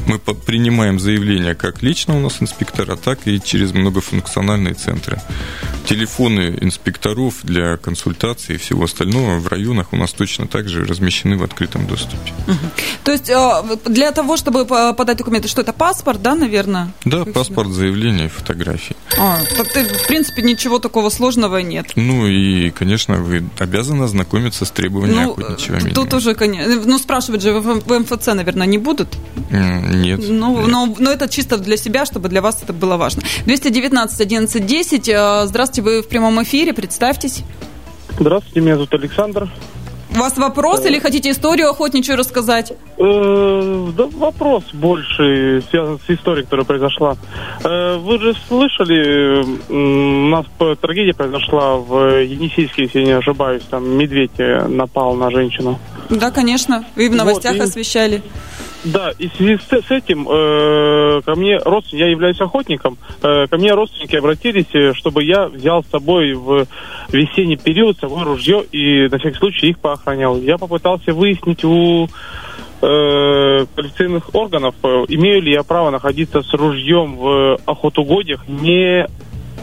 мы 0.08 0.20
принимаем 0.20 1.00
заявления 1.00 1.56
как 1.56 1.82
лично 1.82 2.18
у 2.18 2.20
нас 2.20 2.42
инспектора, 2.42 2.96
так 2.96 3.20
и 3.26 3.42
через 3.42 3.74
многофункциональные 3.74 4.74
центры. 4.74 5.22
Телефоны 5.86 6.58
инспекторов 6.62 7.36
для 7.44 7.78
консультации 7.78 8.56
и 8.56 8.58
всего 8.58 8.86
остального 8.86 9.38
в 9.38 9.48
районах 9.48 9.94
у 9.94 9.98
нас 9.98 10.14
точно 10.14 10.48
так 10.48 10.68
же 10.68 10.86
размещены 10.86 11.38
в 11.38 11.44
открытом 11.44 11.88
доступе. 11.88 12.34
Угу. 12.48 12.58
То 13.04 13.12
есть 13.12 13.30
а, 13.30 13.64
для 13.86 14.12
того, 14.12 14.38
чтобы 14.38 14.66
подать 14.66 15.18
документы, 15.18 15.48
что 15.48 15.62
это 15.62 15.74
паспорт, 15.74 16.22
да, 16.22 16.36
наверное? 16.36 16.94
Да, 17.06 17.26
как 17.26 17.34
паспорт, 17.34 17.70
всегда? 17.70 17.84
заявление 17.84 18.26
и 18.26 18.30
фотографии. 18.30 18.96
А, 19.18 19.40
в 19.40 20.08
принципе, 20.08 20.42
ничего 20.42 20.80
такого 20.80 21.10
сложного 21.10 21.58
нет. 21.58 21.92
Ну 21.96 22.28
и, 22.28 22.72
конечно, 22.72 23.16
вы 23.16 23.44
обязаны 23.60 23.93
ознакомиться 24.02 24.66
с 24.66 24.72
требованиями 24.72 25.26
ну, 25.26 25.32
охотничьего 25.32 25.76
минимума. 25.76 25.96
Тут 25.96 26.14
уже, 26.14 26.34
конечно, 26.34 26.82
ну 26.86 26.98
спрашивать 26.98 27.42
же 27.42 27.54
в 27.54 28.00
МФЦ, 28.00 28.28
наверное, 28.28 28.68
не 28.68 28.78
будут? 28.78 29.18
Нет. 29.52 30.20
Ну, 30.28 30.58
нет. 30.60 30.68
Но, 30.68 30.96
но 30.98 31.12
это 31.12 31.28
чисто 31.28 31.58
для 31.58 31.78
себя, 31.78 32.06
чтобы 32.06 32.30
для 32.30 32.42
вас 32.42 32.62
это 32.64 32.74
было 32.74 32.98
важно. 32.98 33.24
219 33.46 34.22
11 34.22 34.66
10. 34.66 35.48
Здравствуйте, 35.48 35.82
вы 35.82 36.02
в 36.02 36.08
прямом 36.08 36.42
эфире, 36.44 36.74
представьтесь. 36.74 37.44
Здравствуйте, 38.20 38.62
меня 38.62 38.76
зовут 38.76 38.94
Александр. 38.94 39.50
У 40.16 40.20
вас 40.20 40.38
вопрос 40.38 40.86
или 40.86 41.00
хотите 41.00 41.32
историю 41.32 41.70
охотничью 41.70 42.16
рассказать? 42.16 42.74
Э, 42.98 43.88
да, 43.98 44.06
вопрос 44.14 44.64
больше 44.74 45.64
связан 45.70 46.00
с 46.06 46.10
историей, 46.10 46.44
которая 46.44 46.66
произошла. 46.66 47.18
Э, 47.64 47.98
вы 47.98 48.20
же 48.20 48.36
слышали, 48.48 49.44
у 49.70 50.28
нас 50.30 50.46
трагедия 50.82 51.14
произошла 51.14 51.78
в 51.78 52.22
Енисейске, 52.22 52.84
если 52.84 53.00
я 53.00 53.06
не 53.06 53.12
ошибаюсь, 53.12 53.64
там 53.70 53.90
медведь 53.98 54.38
э, 54.38 54.68
напал 54.68 55.16
на 55.16 55.32
женщину. 55.32 55.80
Да, 56.10 56.30
конечно, 56.30 56.86
вы 56.96 57.10
в 57.10 57.16
новостях 57.16 57.54
вот, 57.54 57.62
и... 57.62 57.64
освещали. 57.64 58.22
Да, 58.84 59.14
и 59.18 59.30
в 59.30 59.34
связи 59.36 59.58
с, 59.58 59.92
этим 59.92 60.28
э, 60.30 61.22
ко 61.26 61.36
мне 61.36 61.58
родственники, 61.58 62.04
я 62.04 62.10
являюсь 62.10 62.42
охотником, 62.42 62.98
э, 63.22 63.48
ко 63.48 63.58
мне 63.58 63.74
родственники 63.74 64.18
обратились, 64.18 64.74
э, 64.74 64.94
чтобы 64.94 65.24
я 65.24 65.48
взял 65.48 65.84
с 65.84 65.88
собой 65.88 66.34
в 66.34 66.68
весенний 67.10 67.56
период 67.56 67.96
с 67.98 68.02
собой 68.02 68.24
ружье 68.24 68.64
и 68.72 69.08
на 69.08 69.20
всякий 69.20 69.38
случай 69.38 69.68
их 69.70 69.80
поохранял. 69.80 70.38
Я 70.38 70.58
попытался 70.58 71.14
выяснить 71.14 71.64
у 71.64 72.08
э, 72.82 73.66
полицейных 73.76 74.36
органов, 74.36 74.76
э, 74.84 75.06
имею 75.08 75.42
ли 75.42 75.54
я 75.54 75.64
право 75.64 75.90
находиться 75.90 76.42
с 76.42 76.54
ружьем 76.54 77.16
в 77.16 77.60
охотугодиях, 77.66 78.46
не, 78.48 79.08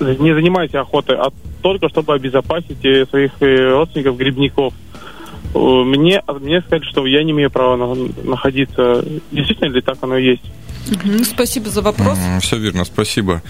не 0.00 0.34
занимаясь 0.34 0.74
охотой, 0.74 1.16
а 1.16 1.30
только 1.60 1.88
чтобы 1.88 2.14
обезопасить 2.14 2.84
э, 2.84 3.06
своих 3.06 3.32
э, 3.40 3.70
родственников, 3.70 4.16
грибников. 4.16 4.72
Э, 5.54 5.58
мне, 5.58 6.22
мне 6.40 6.60
сказали, 6.60 6.84
что 6.84 7.06
я 7.06 7.22
не 7.22 7.32
имею 7.32 7.50
права 7.50 7.76
на, 7.76 7.94
находиться. 8.24 9.04
Действительно 9.30 9.68
ли 9.68 9.80
так 9.80 9.98
оно 10.02 10.16
и 10.16 10.24
есть? 10.24 10.42
Спасибо 11.24 11.70
за 11.70 11.82
вопрос. 11.82 12.18
Все 12.40 12.56
верно, 12.56 12.84
спасибо. 12.84 13.42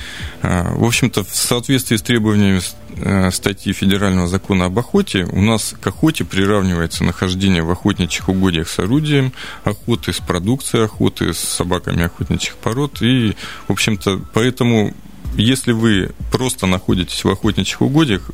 А, 0.43 0.75
в 0.75 0.85
общем-то, 0.85 1.25
в 1.25 1.35
соответствии 1.35 1.97
с 1.97 2.03
требованиями 2.03 2.61
э, 2.97 3.31
статьи 3.31 3.73
Федерального 3.73 4.27
закона 4.27 4.67
об 4.67 4.79
охоте, 4.79 5.25
у 5.25 5.41
нас 5.41 5.75
к 5.81 5.87
охоте 5.87 6.25
приравнивается 6.25 7.05
нахождение 7.05 7.63
в 7.63 7.71
охотничьих 7.71 8.29
угодьях 8.29 8.69
с 8.69 8.79
орудием 8.79 9.33
охоты, 9.65 10.13
с 10.13 10.19
продукцией 10.19 10.85
охоты, 10.85 11.33
с 11.33 11.39
собаками 11.39 12.03
охотничьих 12.03 12.57
пород. 12.57 13.01
И, 13.01 13.37
в 13.69 13.73
общем-то, 13.73 14.21
поэтому, 14.35 14.93
если 15.35 15.73
вы 15.73 16.11
просто 16.33 16.67
находитесь 16.67 17.25
в 17.25 17.31
охотничьих 17.31 17.81
угодьях, 17.81 18.31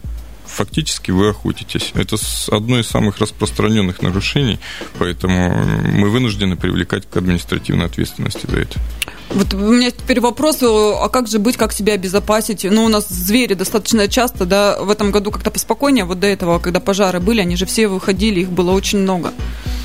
фактически 0.47 1.11
вы 1.11 1.31
охотитесь. 1.31 1.93
Это 1.95 2.17
одно 2.51 2.79
из 2.79 2.87
самых 2.87 3.19
распространенных 3.19 4.03
нарушений, 4.03 4.59
поэтому 4.99 5.55
мы 5.55 6.09
вынуждены 6.09 6.57
привлекать 6.57 7.09
к 7.11 7.17
административной 7.17 7.87
ответственности 7.87 8.47
за 8.49 8.61
это. 8.61 8.79
Вот 9.31 9.53
у 9.55 9.59
меня 9.59 9.91
теперь 9.91 10.21
вопрос, 10.21 10.59
а 10.63 11.09
как 11.09 11.27
же 11.29 11.39
быть, 11.39 11.57
как 11.57 11.73
себя 11.73 11.95
обезопасить? 11.95 12.65
Ну, 12.65 12.85
у 12.85 12.89
нас 12.89 13.09
звери 13.09 13.55
достаточно 13.55 14.07
часто, 14.09 14.47
да, 14.47 14.81
в 14.81 14.91
этом 14.91 15.11
году 15.11 15.31
как-то 15.31 15.51
поспокойнее, 15.51 16.05
вот 16.05 16.21
до 16.21 16.29
этого, 16.29 16.59
когда 16.59 16.79
пожары 16.81 17.19
были, 17.21 17.41
они 17.41 17.57
же 17.57 17.67
все 17.67 17.89
выходили, 17.89 18.41
их 18.41 18.51
было 18.51 18.71
очень 18.71 19.01
много. 19.01 19.33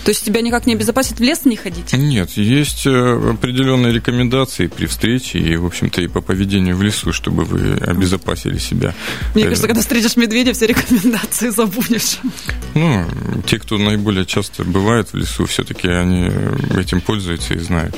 То 0.03 0.09
есть 0.09 0.25
тебя 0.25 0.41
никак 0.41 0.65
не 0.65 0.73
обезопасит 0.73 1.19
в 1.19 1.23
лес 1.23 1.45
не 1.45 1.55
ходить? 1.55 1.93
Нет, 1.93 2.31
есть 2.31 2.87
э, 2.87 3.31
определенные 3.31 3.93
рекомендации 3.93 4.67
при 4.67 4.87
встрече 4.87 5.39
и, 5.39 5.55
в 5.55 5.65
общем-то, 5.65 6.01
и 6.01 6.07
по 6.07 6.21
поведению 6.21 6.75
в 6.75 6.81
лесу, 6.81 7.13
чтобы 7.13 7.43
вы 7.43 7.75
обезопасили 7.75 8.57
себя. 8.57 8.93
Мне 9.35 9.43
кажется, 9.43 9.67
когда 9.67 9.81
встретишь 9.81 10.15
медведя, 10.15 10.53
все 10.53 10.67
рекомендации 10.67 11.49
забудешь. 11.49 12.19
Ну, 12.73 13.05
те, 13.45 13.59
кто 13.59 13.77
наиболее 13.77 14.25
часто 14.25 14.63
бывает 14.63 15.09
в 15.13 15.17
лесу, 15.17 15.45
все-таки 15.45 15.87
они 15.87 16.31
этим 16.77 17.01
пользуются 17.01 17.53
и 17.53 17.59
знают. 17.59 17.95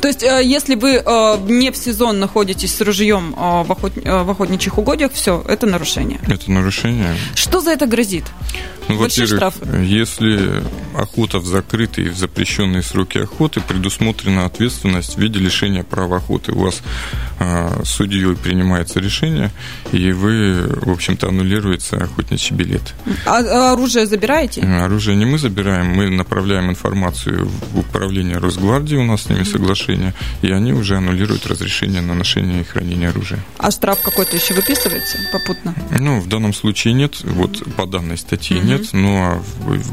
То 0.00 0.08
есть, 0.08 0.22
э, 0.22 0.42
если 0.42 0.74
вы 0.74 1.02
э, 1.04 1.38
не 1.48 1.70
в 1.70 1.76
сезон 1.76 2.18
находитесь 2.18 2.74
с 2.74 2.80
ружьем 2.80 3.34
в 3.36 4.30
охотничьих 4.30 4.78
угодьях, 4.78 5.12
все, 5.12 5.44
это 5.46 5.66
нарушение. 5.66 6.20
Это 6.26 6.50
нарушение. 6.50 7.14
Что 7.34 7.60
за 7.60 7.70
это 7.70 7.86
грозит? 7.86 8.24
Ну, 8.88 8.96
во-первых, 8.96 9.54
если 9.82 10.62
охота 10.94 11.38
в 11.38 11.46
закрытые, 11.46 12.10
в 12.10 12.16
запрещенные 12.16 12.82
сроки 12.82 13.18
охоты, 13.18 13.60
предусмотрена 13.60 14.46
ответственность 14.46 15.16
в 15.16 15.18
виде 15.18 15.38
лишения 15.38 15.82
права 15.82 16.18
охоты. 16.18 16.52
У 16.52 16.60
вас 16.60 16.82
а, 17.38 17.82
судьей 17.84 18.34
принимается 18.36 19.00
решение, 19.00 19.50
и 19.92 20.12
вы, 20.12 20.66
в 20.66 20.90
общем-то, 20.90 21.28
аннулируется 21.28 21.96
охотничий 21.96 22.56
билет. 22.56 22.94
А, 23.26 23.38
а 23.38 23.72
оружие 23.72 24.06
забираете? 24.06 24.62
Оружие 24.62 25.16
не 25.16 25.24
мы 25.24 25.38
забираем, 25.38 25.88
мы 25.88 26.08
направляем 26.08 26.70
информацию 26.70 27.48
в 27.72 27.78
управление 27.78 28.38
Росгвардии, 28.38 28.96
у 28.96 29.04
нас 29.04 29.22
с 29.22 29.28
ними 29.28 29.44
соглашение, 29.44 30.14
и 30.42 30.50
они 30.50 30.72
уже 30.72 30.96
аннулируют 30.96 31.46
разрешение 31.46 32.00
на 32.00 32.14
ношение 32.14 32.60
и 32.60 32.64
хранение 32.64 33.10
оружия. 33.10 33.40
А 33.58 33.70
штраф 33.70 34.00
какой-то 34.02 34.36
еще 34.36 34.54
выписывается 34.54 35.18
попутно? 35.32 35.74
Ну, 35.98 36.20
в 36.20 36.28
данном 36.28 36.54
случае 36.54 36.94
нет, 36.94 37.20
вот 37.22 37.62
по 37.74 37.86
данной 37.86 38.16
статье 38.16 38.58
угу. 38.58 38.66
Нет, 38.78 38.92
но 38.92 39.42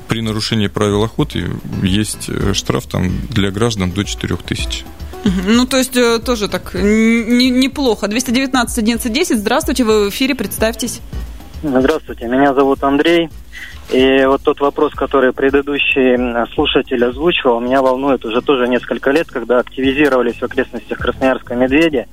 при 0.07 0.21
нарушении 0.21 0.67
правил 0.67 1.03
охоты 1.03 1.51
есть 1.81 2.29
э, 2.29 2.53
штраф 2.53 2.87
там 2.87 3.11
для 3.29 3.51
граждан 3.51 3.91
до 3.91 4.03
4 4.03 4.35
тысяч. 4.37 4.83
Ну, 5.23 5.65
то 5.65 5.77
есть 5.77 5.95
э, 5.95 6.19
тоже 6.19 6.47
так 6.47 6.73
неплохо. 6.73 8.07
219 8.07 8.77
11 8.77 9.37
Здравствуйте, 9.37 9.83
вы 9.83 10.05
в 10.05 10.09
эфире, 10.09 10.35
представьтесь. 10.35 11.01
Здравствуйте, 11.63 12.27
меня 12.27 12.53
зовут 12.53 12.83
Андрей. 12.83 13.29
И 13.91 14.25
вот 14.25 14.41
тот 14.41 14.59
вопрос, 14.59 14.93
который 14.93 15.33
предыдущий 15.33 16.47
слушатель 16.53 17.03
озвучивал, 17.05 17.59
меня 17.59 17.81
волнует 17.81 18.25
уже 18.25 18.41
тоже 18.41 18.67
несколько 18.67 19.11
лет, 19.11 19.27
когда 19.27 19.59
активизировались 19.59 20.37
в 20.37 20.43
окрестностях 20.43 20.97
Красноярска 20.97 21.55
медведи. 21.55 22.07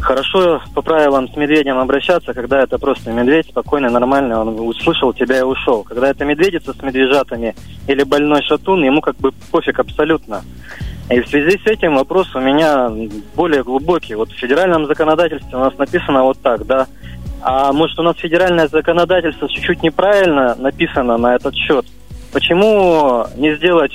Хорошо 0.00 0.60
по 0.74 0.82
правилам 0.82 1.28
с 1.28 1.36
медведем 1.36 1.78
обращаться, 1.78 2.34
когда 2.34 2.62
это 2.62 2.78
просто 2.78 3.10
медведь, 3.10 3.48
спокойный, 3.48 3.90
нормальный, 3.90 4.36
он 4.36 4.60
услышал 4.60 5.12
тебя 5.12 5.38
и 5.38 5.42
ушел. 5.42 5.84
Когда 5.84 6.10
это 6.10 6.24
медведица 6.24 6.74
с 6.74 6.82
медвежатами 6.82 7.54
или 7.88 8.02
больной 8.04 8.42
шатун, 8.42 8.84
ему 8.84 9.00
как 9.00 9.16
бы 9.16 9.32
пофиг 9.50 9.78
абсолютно. 9.78 10.42
И 11.08 11.20
в 11.20 11.28
связи 11.28 11.58
с 11.58 11.66
этим 11.66 11.96
вопрос 11.96 12.34
у 12.34 12.40
меня 12.40 12.90
более 13.34 13.62
глубокий. 13.62 14.14
Вот 14.14 14.30
в 14.30 14.36
федеральном 14.36 14.86
законодательстве 14.86 15.56
у 15.56 15.60
нас 15.60 15.76
написано 15.78 16.24
вот 16.24 16.40
так, 16.42 16.66
да. 16.66 16.86
А 17.42 17.72
может 17.72 17.98
у 17.98 18.02
нас 18.02 18.16
федеральное 18.16 18.66
законодательство 18.66 19.48
чуть-чуть 19.48 19.82
неправильно 19.82 20.56
написано 20.56 21.16
на 21.16 21.36
этот 21.36 21.54
счет? 21.54 21.86
Почему 22.32 23.24
не 23.36 23.54
сделать 23.54 23.92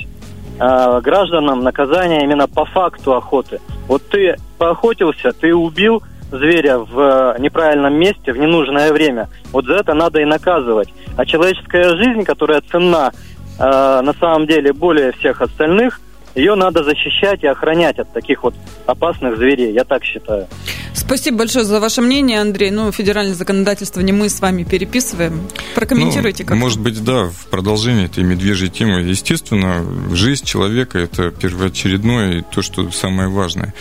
э, 0.59 1.01
гражданам 1.03 1.59
наказание 1.59 2.23
именно 2.23 2.47
по 2.47 2.65
факту 2.65 3.13
охоты? 3.13 3.59
Вот 3.87 4.07
ты 4.07 4.37
поохотился, 4.61 5.31
ты 5.31 5.55
убил 5.55 6.03
зверя 6.31 6.77
в 6.77 7.35
неправильном 7.39 7.95
месте 7.95 8.31
в 8.31 8.37
ненужное 8.37 8.93
время. 8.93 9.27
Вот 9.51 9.65
за 9.65 9.73
это 9.73 9.95
надо 9.95 10.21
и 10.21 10.25
наказывать. 10.25 10.89
А 11.17 11.25
человеческая 11.25 11.97
жизнь, 11.97 12.23
которая 12.25 12.61
ценна 12.61 13.11
э, 13.57 14.01
на 14.01 14.13
самом 14.19 14.45
деле 14.45 14.71
более 14.71 15.13
всех 15.13 15.41
остальных– 15.41 15.99
ее 16.35 16.55
надо 16.55 16.83
защищать 16.83 17.43
и 17.43 17.47
охранять 17.47 17.99
от 17.99 18.11
таких 18.13 18.43
вот 18.43 18.53
опасных 18.85 19.37
зверей, 19.37 19.73
я 19.73 19.83
так 19.83 20.03
считаю. 20.03 20.47
Спасибо 20.93 21.39
большое 21.39 21.65
за 21.65 21.79
ваше 21.79 22.01
мнение, 22.01 22.41
Андрей. 22.41 22.71
Ну, 22.71 22.91
федеральное 22.91 23.33
законодательство 23.33 24.01
не 24.01 24.11
мы 24.11 24.29
с 24.29 24.39
вами 24.41 24.63
переписываем. 24.63 25.47
Прокомментируйте 25.75 26.43
ну, 26.43 26.49
как. 26.49 26.57
Может 26.57 26.81
быть, 26.81 27.03
да, 27.03 27.25
в 27.25 27.47
продолжении 27.47 28.05
этой 28.05 28.23
медвежьей 28.23 28.69
темы. 28.69 29.01
Естественно, 29.01 29.85
жизнь 30.13 30.45
человека– 30.45 30.99
это 30.99 31.31
первоочередное 31.31 32.39
и 32.39 32.41
то, 32.41 32.61
что 32.61 32.91
самое 32.91 33.29
важное. 33.29 33.73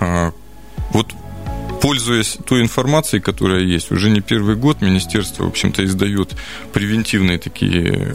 А, 0.00 0.32
вот 0.90 1.06
пользуясь 1.84 2.38
той 2.46 2.62
информацией, 2.62 3.20
которая 3.20 3.60
есть, 3.60 3.92
уже 3.92 4.08
не 4.08 4.22
первый 4.22 4.56
год 4.56 4.80
министерство, 4.80 5.44
в 5.44 5.48
общем-то, 5.48 5.84
издает 5.84 6.34
превентивные 6.72 7.36
такие 7.36 8.14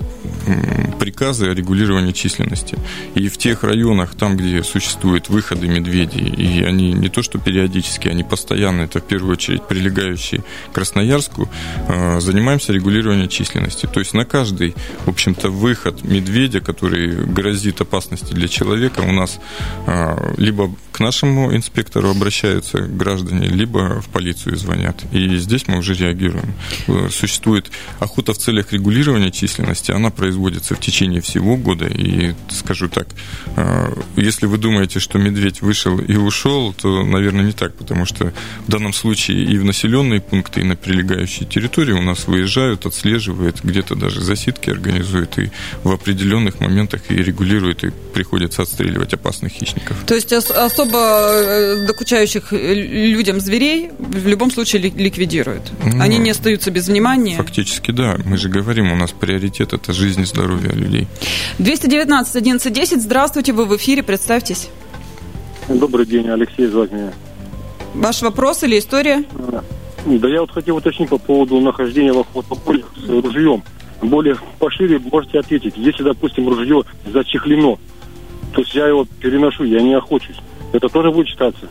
приказы 0.99 1.45
о 1.45 1.53
регулировании 1.53 2.11
численности. 2.11 2.79
И 3.13 3.29
в 3.29 3.37
тех 3.37 3.63
районах, 3.63 4.15
там, 4.15 4.37
где 4.37 4.63
существуют 4.63 5.29
выходы 5.29 5.67
медведей, 5.67 6.27
и 6.29 6.63
они 6.63 6.93
не 6.93 7.09
то 7.09 7.21
что 7.21 7.37
периодически, 7.37 8.07
они 8.07 8.23
постоянно, 8.23 8.81
это 8.81 9.01
в 9.01 9.03
первую 9.03 9.33
очередь 9.33 9.61
прилегающие 9.67 10.41
к 10.71 10.73
Красноярску, 10.73 11.47
э, 11.87 12.19
занимаемся 12.21 12.73
регулированием 12.73 13.29
численности. 13.29 13.85
То 13.85 13.99
есть 13.99 14.15
на 14.15 14.25
каждый, 14.25 14.73
в 15.05 15.09
общем-то, 15.09 15.51
выход 15.51 16.03
медведя, 16.03 16.59
который 16.59 17.23
грозит 17.23 17.81
опасности 17.81 18.33
для 18.33 18.47
человека, 18.47 19.01
у 19.01 19.11
нас 19.11 19.39
э, 19.85 20.33
либо 20.37 20.73
к 20.99 21.01
нашему 21.01 21.55
инспектору 21.55 22.09
обращаются 22.09 22.79
граждане, 22.79 23.47
либо 23.47 24.01
в 24.01 24.09
полицию 24.09 24.57
звонят. 24.57 25.01
И 25.13 25.37
здесь 25.37 25.65
мы 25.65 25.77
уже 25.77 25.93
реагируем. 25.93 26.53
Существует 27.09 27.71
охота 27.99 28.33
в 28.33 28.37
целях 28.37 28.73
регулирования 28.73 29.31
численности, 29.31 29.91
она 29.93 30.09
производится 30.09 30.75
в 30.75 30.79
течение 30.81 31.21
всего 31.21 31.55
года. 31.55 31.87
И 31.87 32.35
скажу 32.49 32.89
так, 32.89 33.07
э, 33.55 33.93
если 34.17 34.45
вы 34.45 34.57
думаете, 34.57 34.99
что 34.99 35.17
медведь 35.19 35.61
вышел 35.61 35.97
и 35.99 36.17
ушел, 36.17 36.73
то, 36.73 37.05
наверное, 37.05 37.45
не 37.45 37.53
так, 37.53 37.75
потому 37.75 38.05
что 38.05 38.33
в 38.67 38.69
данном 38.69 38.91
случае 38.91 39.45
и 39.45 39.57
в 39.57 39.63
населенные 39.63 40.19
пункты, 40.19 40.59
и 40.59 40.63
на 40.65 40.75
прилегающие 40.75 41.47
территории 41.47 41.93
у 41.93 42.01
нас 42.01 42.27
выезжают, 42.27 42.85
отслеживают, 42.85 43.63
где-то 43.63 43.95
даже 43.95 44.19
засидки 44.19 44.69
организуют, 44.69 45.37
и 45.37 45.49
в 45.83 45.93
определенных 45.93 46.59
моментах 46.59 47.03
и 47.07 47.15
регулируют, 47.15 47.85
и 47.85 47.91
приходится 48.13 48.63
отстреливать 48.63 49.13
опасных 49.13 49.53
хищников. 49.53 49.95
То 50.05 50.15
есть 50.15 50.33
особо 50.33 50.88
э, 50.97 51.85
докучающих 51.85 52.51
людям 52.51 53.39
зверей 53.39 53.91
в 53.97 54.27
любом 54.27 54.51
случае 54.51 54.81
ликвидируют. 54.81 55.63
Ну, 55.83 56.01
Они 56.01 56.17
не 56.17 56.31
остаются 56.31 56.71
без 56.71 56.87
внимания. 56.87 57.37
Фактически, 57.37 57.91
да. 57.91 58.17
Мы 58.25 58.37
же 58.37 58.49
говорим, 58.49 58.91
у 58.91 58.95
нас 58.95 59.11
приоритет– 59.11 59.73
это 59.73 59.93
жизнь 59.93 60.21
и 60.21 60.25
здоровье 60.25 60.71
людей. 60.71 61.07
219 61.59 62.35
11 62.35 63.01
Здравствуйте, 63.01 63.53
вы 63.53 63.65
в 63.65 63.75
эфире, 63.77 64.03
представьтесь. 64.03 64.69
Добрый 65.67 66.05
день, 66.05 66.27
Алексей 66.29 66.65
из 66.65 66.73
Ваш 67.93 68.21
вопрос 68.21 68.63
или 68.63 68.79
история? 68.79 69.23
Да 70.05 70.27
я 70.27 70.41
вот 70.41 70.51
хотел 70.51 70.77
уточнить 70.77 71.09
по 71.09 71.17
поводу 71.17 71.59
нахождения 71.59 72.13
в 72.13 72.19
охотополе 72.19 72.83
с 72.95 73.09
ружьем. 73.09 73.63
Более 74.01 74.37
пошире 74.59 74.99
можете 74.99 75.39
ответить. 75.39 75.73
Если, 75.75 76.03
допустим, 76.03 76.47
ружье 76.47 76.83
зачехлено, 77.05 77.77
то 78.53 78.61
есть 78.61 78.73
я 78.73 78.87
его 78.87 79.05
переношу, 79.19 79.63
я 79.65 79.81
не 79.81 79.93
охочусь. 79.93 80.37
Это 80.71 80.87
тоже 80.87 81.11
будет 81.11 81.27
считаться? 81.27 81.67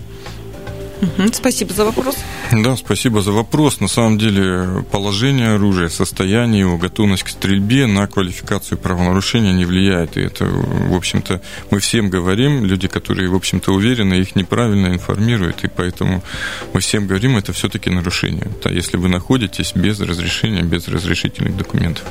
Спасибо 1.33 1.73
за 1.73 1.85
вопрос. 1.85 2.17
Да, 2.53 2.77
спасибо 2.77 3.23
за 3.23 3.33
вопрос. 3.33 3.81
На 3.81 3.89
самом 3.89 4.19
деле 4.19 4.85
положение 4.91 5.55
оружия, 5.55 5.89
состояние 5.89 6.61
его, 6.61 6.79
готовность 6.79 7.23
к 7.23 7.29
стрельбе 7.29 7.87
на 7.87 8.07
квалификацию 8.07 8.79
правонарушения 8.79 9.53
не 9.53 9.65
влияет. 9.65 10.17
И 10.17 10.21
это, 10.21 10.47
в 10.47 10.95
общем-то, 10.95 11.41
мы 11.71 11.81
всем 11.81 12.11
говорим, 12.11 12.65
люди, 12.65 12.89
которые, 12.89 13.29
в 13.29 13.35
общем-то, 13.35 13.73
уверены, 13.73 14.15
их 14.15 14.37
неправильно 14.37 14.89
информируют, 14.89 15.65
и 15.65 15.69
поэтому 15.69 16.23
мы 16.73 16.81
всем 16.81 17.07
говорим, 17.07 17.37
это 17.37 17.53
все-таки 17.53 17.91
нарушение. 17.91 18.49
Да, 18.65 18.71
если 18.71 18.97
вы 18.97 19.09
находитесь 19.09 19.73
без 19.75 20.01
разрешения, 20.01 20.63
без 20.63 20.89
разрешительных 20.89 21.57
документов. 21.57 22.05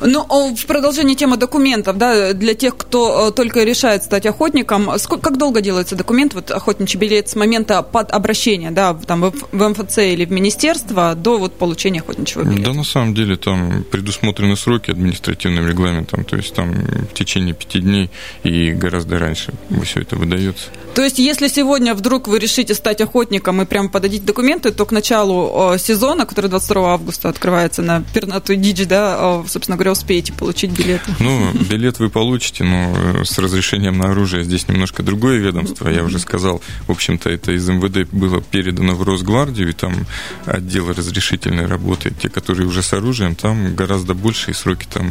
Ну, 0.00 0.54
в 0.54 0.66
продолжении 0.66 1.14
темы 1.14 1.36
документов, 1.36 1.96
да, 1.96 2.32
для 2.32 2.54
тех, 2.54 2.76
кто 2.76 3.28
э, 3.28 3.32
только 3.32 3.64
решает 3.64 4.04
стать 4.04 4.26
охотником, 4.26 4.90
как 5.22 5.38
долго 5.38 5.60
делается 5.60 5.96
документ, 5.96 6.34
вот 6.34 6.50
охотничий 6.50 6.98
билет 6.98 7.28
с 7.28 7.36
момента 7.36 7.82
под 7.82 8.10
обращения, 8.18 8.70
да, 8.70 8.94
там 8.94 9.32
в 9.52 9.68
МФЦ 9.68 9.98
или 9.98 10.24
в 10.24 10.30
министерство 10.30 11.14
до 11.14 11.38
вот 11.38 11.56
получения 11.58 12.00
охотничьего 12.00 12.44
билета? 12.44 12.70
Да, 12.70 12.74
на 12.74 12.84
самом 12.84 13.14
деле 13.14 13.36
там 13.36 13.84
предусмотрены 13.90 14.56
сроки 14.56 14.90
административным 14.90 15.66
регламентом, 15.66 16.24
то 16.24 16.36
есть 16.36 16.54
там 16.54 16.72
в 16.72 17.14
течение 17.14 17.54
пяти 17.54 17.80
дней 17.80 18.10
и 18.42 18.72
гораздо 18.72 19.18
раньше 19.18 19.54
все 19.82 20.00
это 20.00 20.16
выдается. 20.16 20.64
То 20.94 21.02
есть, 21.02 21.18
если 21.18 21.48
сегодня 21.48 21.94
вдруг 21.94 22.28
вы 22.28 22.38
решите 22.38 22.74
стать 22.74 23.00
охотником 23.00 23.62
и 23.62 23.64
прям 23.64 23.88
подадите 23.88 24.24
документы, 24.24 24.72
то 24.72 24.84
к 24.84 24.92
началу 24.92 25.76
сезона, 25.78 26.26
который 26.26 26.50
22 26.50 26.92
августа 26.92 27.28
открывается 27.28 27.82
на 27.82 28.02
пернатую 28.02 28.58
дичь, 28.58 28.86
да, 28.86 29.42
собственно 29.48 29.76
говоря, 29.76 29.92
успеете 29.92 30.32
получить 30.32 30.70
билет? 30.70 31.00
Ну, 31.20 31.52
билет 31.52 31.98
вы 31.98 32.10
получите, 32.10 32.64
но 32.64 32.94
э, 32.96 33.24
с 33.24 33.38
разрешением 33.38 33.98
на 33.98 34.10
оружие 34.10 34.44
здесь 34.44 34.68
немножко 34.68 35.02
другое 35.02 35.38
ведомство. 35.38 35.88
Я 35.88 36.02
уже 36.04 36.18
сказал, 36.18 36.60
в 36.86 36.90
общем-то, 36.90 37.30
это 37.30 37.52
из 37.52 37.68
МВД 37.68 38.07
было 38.12 38.40
передано 38.40 38.94
в 38.94 39.02
Росгвардию, 39.02 39.70
и 39.70 39.72
там 39.72 40.06
отделы 40.46 40.94
разрешительной 40.94 41.66
работы, 41.66 42.12
те, 42.20 42.28
которые 42.28 42.66
уже 42.66 42.82
с 42.82 42.92
оружием, 42.92 43.34
там 43.34 43.74
гораздо 43.74 44.14
большие 44.14 44.54
сроки 44.54 44.86
там 44.92 45.10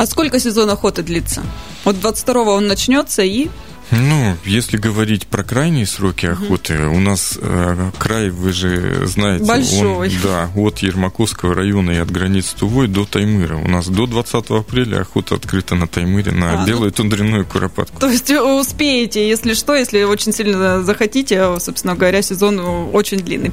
а 0.00 0.06
сколько 0.06 0.40
сезон 0.40 0.70
охоты 0.70 1.02
длится? 1.02 1.42
Вот 1.84 1.96
22-го 1.96 2.52
он 2.52 2.66
начнется 2.66 3.20
и... 3.20 3.50
Ну, 3.90 4.36
если 4.44 4.76
говорить 4.76 5.26
про 5.26 5.42
крайние 5.42 5.86
сроки 5.86 6.26
охоты, 6.26 6.86
угу. 6.86 6.96
у 6.96 7.00
нас 7.00 7.38
э, 7.40 7.90
край, 7.98 8.30
вы 8.30 8.52
же 8.52 9.06
знаете, 9.06 9.44
Большой. 9.44 10.08
Он, 10.08 10.14
да, 10.22 10.50
от 10.54 10.78
Ермаковского 10.78 11.54
района 11.54 11.90
и 11.90 11.96
от 11.96 12.10
границ 12.10 12.54
Тувой 12.58 12.88
до 12.88 13.04
Таймыра. 13.04 13.56
У 13.56 13.68
нас 13.68 13.88
до 13.88 14.06
20 14.06 14.50
апреля 14.50 15.00
охота 15.00 15.34
открыта 15.34 15.74
на 15.74 15.86
Таймыре 15.86 16.32
на 16.32 16.52
а, 16.52 16.60
ну 16.60 16.66
белую 16.66 16.90
ну, 16.90 16.92
тундряную 16.92 17.46
куропатку. 17.46 17.98
То 17.98 18.08
есть 18.08 18.30
успеете, 18.30 19.28
если 19.28 19.54
что, 19.54 19.74
если 19.74 20.02
очень 20.04 20.32
сильно 20.32 20.82
захотите, 20.82 21.58
собственно 21.58 21.94
говоря, 21.94 22.22
сезон 22.22 22.60
очень 22.92 23.18
длинный. 23.18 23.52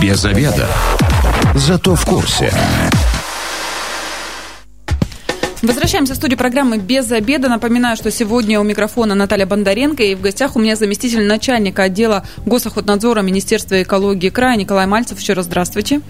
Без 0.00 0.24
обеда. 0.24 0.68
Зато 1.54 1.96
в 1.96 2.04
курсе. 2.04 2.52
Возвращаемся 5.62 6.14
в 6.14 6.16
студию 6.16 6.36
программы 6.36 6.78
«Без 6.78 7.12
обеда». 7.12 7.48
Напоминаю, 7.48 7.96
что 7.96 8.10
сегодня 8.10 8.58
у 8.58 8.64
микрофона 8.64 9.14
Наталья 9.14 9.46
Бондаренко, 9.46 10.02
и 10.02 10.16
в 10.16 10.20
гостях 10.20 10.56
у 10.56 10.58
меня 10.58 10.74
заместитель 10.74 11.24
начальника 11.24 11.84
отдела 11.84 12.26
госохотнадзора 12.44 13.22
Министерства 13.22 13.80
экологии 13.80 14.28
края 14.28 14.56
Николай 14.56 14.86
Мальцев. 14.86 15.20
Еще 15.20 15.34
раз 15.34 15.44
здравствуйте. 15.44 16.00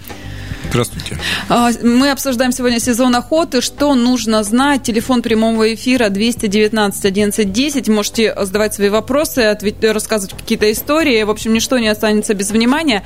Здравствуйте. 0.69 1.19
А, 1.49 1.69
мы 1.83 2.09
обсуждаем 2.09 2.51
сегодня 2.51 2.79
сезон 2.79 3.15
охоты. 3.15 3.61
Что 3.61 3.93
нужно 3.93 4.43
знать? 4.43 4.81
Телефон 4.81 5.21
прямого 5.21 5.71
эфира 5.75 6.09
219 6.09 7.05
11 7.05 7.51
10. 7.51 7.89
Можете 7.89 8.33
задавать 8.35 8.73
свои 8.73 8.89
вопросы, 8.89 9.55
рассказывать 9.83 10.35
какие-то 10.35 10.71
истории. 10.71 11.21
В 11.21 11.29
общем, 11.29 11.53
ничто 11.53 11.77
не 11.77 11.89
останется 11.89 12.33
без 12.33 12.49
внимания. 12.49 13.03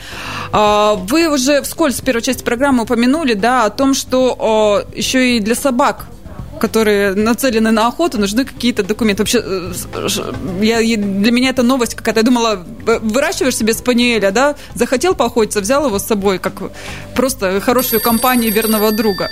А, 0.53 0.93
вы 0.95 1.27
уже 1.27 1.61
вскользь 1.63 1.99
в 1.99 2.05
первой 2.05 2.21
части 2.21 2.41
программы 2.41 2.83
упомянули 2.83 3.33
да, 3.33 3.65
о 3.65 3.69
том, 3.69 3.93
что 3.93 4.87
еще 4.95 5.35
и 5.35 5.39
для 5.41 5.55
собак 5.55 6.07
которые 6.57 7.13
нацелены 7.13 7.71
на 7.71 7.87
охоту, 7.87 8.19
нужны 8.19 8.45
какие-то 8.45 8.83
документы. 8.83 9.23
Вообще, 9.23 9.41
э, 9.43 9.73
я, 10.61 10.97
для 10.97 11.31
меня 11.31 11.49
это 11.49 11.63
новость 11.63 11.95
какая-то. 11.95 12.19
Я 12.19 12.25
думала, 12.25 12.65
выращиваешь 12.85 13.55
себе 13.55 13.73
спаниеля, 13.73 14.31
да, 14.31 14.55
захотел 14.75 15.15
поохотиться, 15.15 15.61
взял 15.61 15.85
его 15.85 15.99
с 15.99 16.05
собой, 16.05 16.39
как 16.39 16.53
просто 17.15 17.59
хорошую 17.61 18.01
компанию 18.01 18.51
верного 18.51 18.91
друга. 18.91 19.29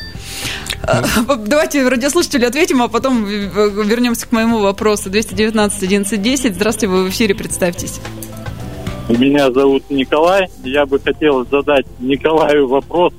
Ну. 1.28 1.36
Давайте 1.46 1.88
радиослушатели 1.88 2.46
ответим, 2.46 2.82
а 2.82 2.88
потом 2.88 3.26
вернемся 3.26 4.28
к 4.28 4.32
моему 4.32 4.60
вопросу. 4.60 5.10
219 5.10 5.84
11 5.84 6.22
10. 6.22 6.56
Здравствуйте, 6.56 6.88
вы 6.88 7.04
в 7.06 7.10
эфире, 7.10 7.36
представьтесь. 7.36 8.00
Меня 9.10 9.52
зовут 9.52 9.84
Николай. 9.90 10.48
Я 10.64 10.86
бы 10.86 11.00
хотел 11.00 11.46
задать 11.46 11.86
Николаю 12.00 12.68
вопрос 12.68 13.14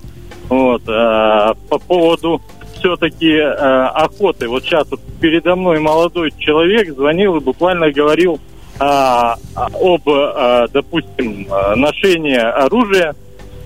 вот, 0.49 0.83
э, 0.83 1.55
по 1.69 1.79
поводу 1.79 2.41
все-таки 2.79 3.33
э, 3.33 3.43
охоты. 3.45 4.49
Вот 4.49 4.65
сейчас 4.65 4.91
вот 4.91 5.01
передо 5.21 5.57
мной 5.57 5.81
молодой 5.81 6.33
человек 6.39 6.91
звонил 6.95 7.37
и 7.37 7.41
буквально 7.41 7.91
говорил 7.91 8.41
э, 8.79 8.85
об, 8.85 10.09
э, 10.09 10.67
допустим, 10.73 11.49
ношении 11.77 12.37
оружия. 12.37 13.15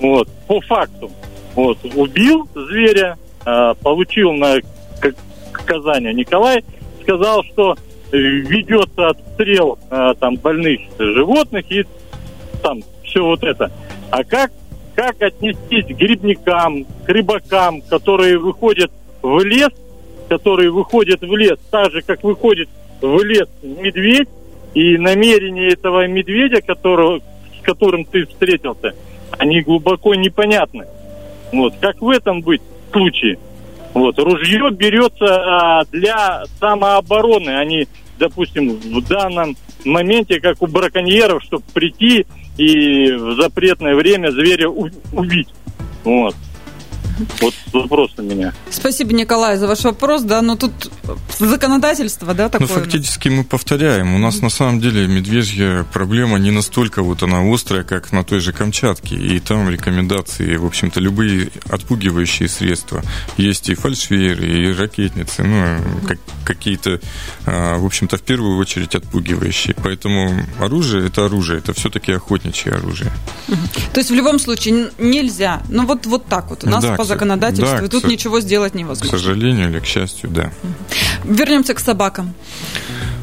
Вот, 0.00 0.28
по 0.46 0.60
факту. 0.62 1.10
Вот, 1.54 1.78
убил 1.94 2.48
зверя, 2.54 3.18
э, 3.44 3.74
получил 3.82 4.32
на 4.32 4.56
наказание. 5.70 6.14
Николай 6.14 6.64
сказал, 7.02 7.42
что 7.44 7.76
ведется 8.12 9.08
отстрел 9.08 9.78
э, 9.90 10.14
там 10.18 10.36
больных 10.36 10.80
животных 10.98 11.70
и 11.70 11.84
там 12.62 12.80
все 13.04 13.24
вот 13.24 13.42
это. 13.44 13.70
А 14.10 14.24
как 14.24 14.50
как 14.94 15.20
отнестись 15.22 15.86
к 15.86 15.98
грибникам, 15.98 16.84
к 17.04 17.08
рыбакам, 17.08 17.80
которые 17.82 18.38
выходят 18.38 18.90
в 19.22 19.40
лес, 19.40 19.70
который 20.28 20.70
выходит 20.70 21.20
в 21.20 21.36
лес, 21.36 21.58
так 21.70 21.90
же, 21.92 22.02
как 22.02 22.22
выходит 22.22 22.68
в 23.00 23.22
лес 23.22 23.48
медведь, 23.62 24.28
и 24.74 24.96
намерения 24.98 25.68
этого 25.68 26.06
медведя, 26.06 26.62
которого, 26.62 27.18
с 27.18 27.62
которым 27.62 28.04
ты 28.04 28.26
встретился, 28.26 28.94
они 29.38 29.62
глубоко 29.62 30.14
непонятны. 30.14 30.86
Вот. 31.52 31.74
Как 31.80 32.00
в 32.00 32.08
этом 32.08 32.40
быть 32.40 32.62
случае? 32.92 33.38
Вот. 33.94 34.18
Ружье 34.18 34.70
берется 34.70 35.24
а, 35.24 35.84
для 35.90 36.44
самообороны, 36.60 37.50
а 37.50 37.64
не, 37.64 37.88
допустим, 38.18 38.76
в 38.76 39.08
данном 39.08 39.56
моменте, 39.84 40.40
как 40.40 40.62
у 40.62 40.66
браконьеров, 40.66 41.42
чтобы 41.42 41.64
прийти 41.74 42.26
и 42.60 43.12
в 43.12 43.40
запретное 43.40 43.94
время 43.94 44.30
зверя 44.30 44.68
убить. 44.68 45.48
Вот. 46.04 46.34
Вот 47.40 47.54
вопрос 47.72 48.12
у 48.16 48.22
меня. 48.22 48.52
Спасибо, 48.70 49.12
Николай, 49.12 49.56
за 49.56 49.66
ваш 49.66 49.84
вопрос. 49.84 50.22
Да, 50.22 50.42
но 50.42 50.56
тут 50.56 50.72
законодательство, 51.38 52.34
да, 52.34 52.48
такое? 52.48 52.68
Ну, 52.68 52.74
фактически 52.74 53.28
мы 53.28 53.44
повторяем. 53.44 54.14
У 54.14 54.18
нас 54.18 54.40
на 54.40 54.50
самом 54.50 54.80
деле 54.80 55.06
медвежья 55.06 55.84
проблема 55.92 56.38
не 56.38 56.50
настолько 56.50 57.02
вот 57.02 57.22
она 57.22 57.40
острая, 57.52 57.82
как 57.82 58.12
на 58.12 58.24
той 58.24 58.40
же 58.40 58.52
Камчатке. 58.52 59.16
И 59.16 59.40
там 59.40 59.68
рекомендации, 59.68 60.56
в 60.56 60.66
общем-то, 60.66 61.00
любые 61.00 61.50
отпугивающие 61.68 62.48
средства. 62.48 63.02
Есть 63.36 63.68
и 63.68 63.74
фальшверы, 63.74 64.46
и 64.46 64.72
ракетницы, 64.72 65.42
ну, 65.42 65.78
как, 66.06 66.18
какие-то, 66.44 67.00
а, 67.46 67.78
в 67.78 67.84
общем-то, 67.84 68.16
в 68.16 68.22
первую 68.22 68.58
очередь 68.58 68.94
отпугивающие. 68.94 69.74
Поэтому 69.82 70.44
оружие– 70.58 71.06
это 71.08 71.24
оружие, 71.24 71.58
это 71.58 71.72
все-таки 71.72 72.12
охотничье 72.12 72.72
оружие. 72.72 73.10
То 73.92 74.00
есть 74.00 74.10
в 74.10 74.14
любом 74.14 74.38
случае 74.38 74.90
нельзя, 74.98 75.62
ну 75.68 75.86
вот, 75.86 76.06
вот 76.06 76.26
так 76.26 76.50
вот. 76.50 76.64
У 76.64 76.68
нас 76.68 76.82
да, 76.82 76.94
по 76.94 77.04
законодательству, 77.14 77.78
да, 77.78 77.84
и 77.84 77.88
тут 77.88 78.04
к... 78.04 78.08
ничего 78.08 78.40
сделать 78.40 78.74
невозможно. 78.74 79.16
К 79.16 79.20
сожалению 79.20 79.70
или 79.70 79.80
к 79.80 79.86
счастью, 79.86 80.30
да. 80.30 80.52
Вернемся 81.24 81.74
к 81.74 81.80
собакам. 81.80 82.34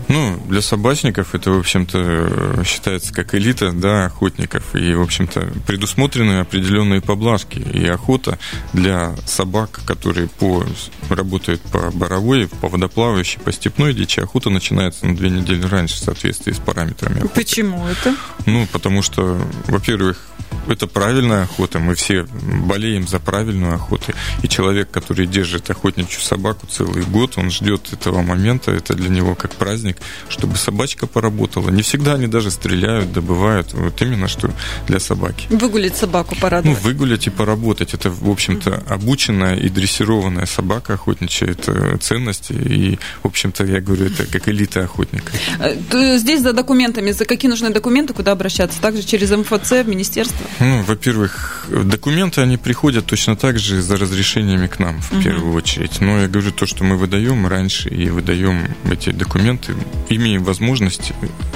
Ну, 0.08 0.42
для 0.48 0.62
собачников 0.62 1.36
это, 1.36 1.52
в 1.52 1.60
общем-то, 1.60 2.64
считается 2.64 3.14
как 3.14 3.36
элита, 3.36 3.74
да, 3.74 4.06
охотников. 4.06 4.74
И, 4.74 4.94
в 4.94 5.02
общем-то, 5.02 5.52
предусмотрены 5.66 6.40
определенные 6.40 7.02
поблажки 7.02 7.58
и 7.58 7.86
охота 7.88 8.40
для 8.72 9.16
собак, 9.26 9.82
которые 9.86 10.30
по, 10.30 10.66
работают 11.10 11.62
по 11.62 11.92
боровой, 11.92 12.48
по 12.48 12.70
водоплавающей, 12.70 13.42
по 13.42 13.52
степной 13.52 13.94
дичи. 13.94 14.22
Охота 14.22 14.50
начинается 14.50 15.06
на 15.06 15.16
две 15.16 15.30
недели 15.30 15.66
раньше 15.66 15.96
в 15.96 16.00
соответствии 16.00 16.54
с 16.54 16.60
параметрами 16.60 17.18
охоты. 17.18 17.34
Почему 17.34 17.86
это? 17.86 18.16
Ну, 18.46 18.66
потому 18.72 19.02
что, 19.02 19.38
во-первых, 19.68 20.27
это 20.68 20.88
правильная 20.88 21.44
охота. 21.44 21.80
Мы 21.80 21.96
все 21.96 22.26
болеем 22.66 23.08
за 23.08 23.20
правильную 23.20 23.76
охоту. 23.76 24.14
И 24.44 24.48
человек, 24.48 24.92
который 24.92 25.26
держит 25.28 25.70
охотничью 25.70 26.22
собаку 26.22 26.68
целый 26.68 27.04
год, 27.04 27.38
он 27.38 27.52
ждет 27.52 27.94
этого 27.94 28.22
момента. 28.22 28.72
Это 28.72 28.94
для 28.94 29.10
него 29.10 29.36
как 29.36 29.52
праздник, 29.54 29.98
чтобы 30.30 30.58
собачка 30.58 31.08
поработала. 31.08 31.70
Не 31.70 31.82
всегда 31.82 32.14
они 32.16 32.28
даже 32.28 32.52
стреляют, 32.52 33.12
добывают. 33.12 33.74
Вот 33.74 34.02
именно 34.02 34.28
что 34.28 34.52
для 34.88 35.00
собаки. 35.00 35.48
Выгулить 35.50 35.96
собаку 35.96 36.36
порадовать. 36.36 36.78
Ну, 36.78 36.90
выгулять 36.90 37.28
и 37.28 37.30
поработать. 37.30 37.94
Это, 37.94 38.10
в 38.10 38.30
общем-то, 38.30 38.84
обученная 38.88 39.56
и 39.56 39.70
дрессированная 39.70 40.46
собака 40.46 40.94
охотничья. 40.94 41.48
Это 41.48 41.98
ценности. 41.98 42.54
И, 42.54 43.00
в 43.24 43.28
общем-то, 43.28 43.66
я 43.66 43.80
говорю, 43.80 44.06
это 44.06 44.26
как 44.26 44.48
элита 44.50 44.84
охотника. 44.84 45.32
Э, 45.60 46.18
здесь 46.18 46.42
за 46.42 46.54
документами, 46.54 47.12
за 47.12 47.26
какие 47.26 47.50
нужны 47.50 47.70
документы, 47.70 48.14
куда 48.14 48.32
обращаться? 48.34 48.82
Также 48.82 49.04
через 49.04 49.32
МФЦ, 49.32 49.72
в 49.72 49.88
министерство? 49.88 50.37
Правительства? 50.38 50.66
Ну, 50.66 50.84
во-первых, 50.84 51.66
документы, 51.70 52.42
они 52.42 52.58
приходят 52.58 53.06
точно 53.06 53.36
так 53.36 53.60
же 53.60 53.82
за 53.82 53.98
разрешениями 53.98 54.68
к 54.68 54.80
нам, 54.80 55.02
в 55.02 55.14
угу. 55.14 55.22
первую 55.22 55.54
очередь. 55.54 56.02
Но 56.02 56.20
я 56.20 56.28
говорю, 56.28 56.52
то, 56.52 56.66
что 56.66 56.84
мы 56.84 56.98
выдаем 56.98 57.48
раньше 57.48 57.90
и 57.90 58.10
выдаем 58.10 58.68
эти 58.90 59.12
документы, 59.12 59.76
имеем 60.10 60.44
возможность 60.44 61.14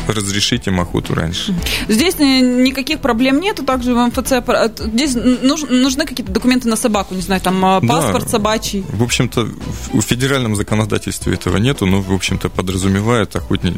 разрешить 0.08 0.68
им 0.68 0.80
охоту 0.80 1.16
раньше. 1.16 1.56
Здесь 1.88 2.20
никаких 2.20 3.00
проблем 3.00 3.40
нету, 3.40 3.64
также 3.64 3.94
в 3.94 4.08
МФЦ. 4.08 4.34
Здесь 4.80 5.16
нужны 5.16 6.06
какие-то 6.06 6.32
документы 6.32 6.68
на 6.68 6.76
собаку, 6.76 7.16
не 7.16 7.22
знаю, 7.22 7.42
там 7.42 7.64
а, 7.66 7.82
паспорт 7.82 8.26
да, 8.26 8.30
собачий. 8.30 8.84
В 8.90 9.04
общем-то, 9.04 9.48
в 9.94 10.02
федеральном 10.02 10.56
законодательстве 10.56 11.34
этого 11.34 11.58
нету, 11.58 11.86
но, 11.86 12.02
в 12.02 12.14
общем-то, 12.14 12.50
подразумевает 12.50 13.36
охотни... 13.36 13.74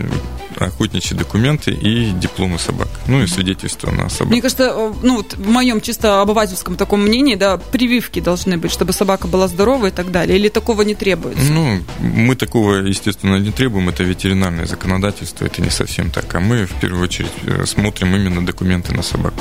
охотничьи 0.58 1.18
документы 1.18 1.72
и 1.72 2.12
дипломы 2.12 2.60
собак. 2.60 2.88
Ну 3.08 3.22
и 3.22 3.28
свидетельство 3.28 3.92
на 3.92 4.10
собаку. 4.10 4.32
Мне 4.32 4.42
кажется, 4.42 4.72
э, 4.76 4.93
ну, 5.02 5.18
вот 5.18 5.36
в 5.36 5.50
моем 5.50 5.82
чисто 5.82 6.22
обывательском 6.22 6.76
таком 6.76 7.04
мнении, 7.04 7.36
да, 7.36 7.58
прививки 7.58 8.20
должны 8.20 8.58
быть, 8.58 8.72
чтобы 8.72 8.94
собака 8.94 9.28
была 9.28 9.48
здорова 9.48 9.88
и 9.88 9.92
так 9.92 10.12
далее. 10.12 10.38
Или 10.38 10.50
такого 10.50 10.82
не 10.84 10.96
требуется? 10.96 11.52
Ну, 11.52 11.80
мы 12.00 12.36
такого, 12.36 12.76
естественно, 12.76 13.38
не 13.38 13.52
требуем. 13.52 13.90
Это 13.90 14.04
ветеринарное 14.04 14.66
законодательство, 14.66 15.46
это 15.46 15.62
не 15.62 15.70
совсем 15.70 16.10
так. 16.10 16.34
А 16.36 16.40
мы, 16.40 16.66
в 16.66 16.74
первую 16.80 17.04
очередь, 17.04 17.32
э, 17.46 17.66
смотрим 17.66 18.16
именно 18.16 18.46
документы 18.46 18.94
на 18.94 19.04
собаку. 19.04 19.36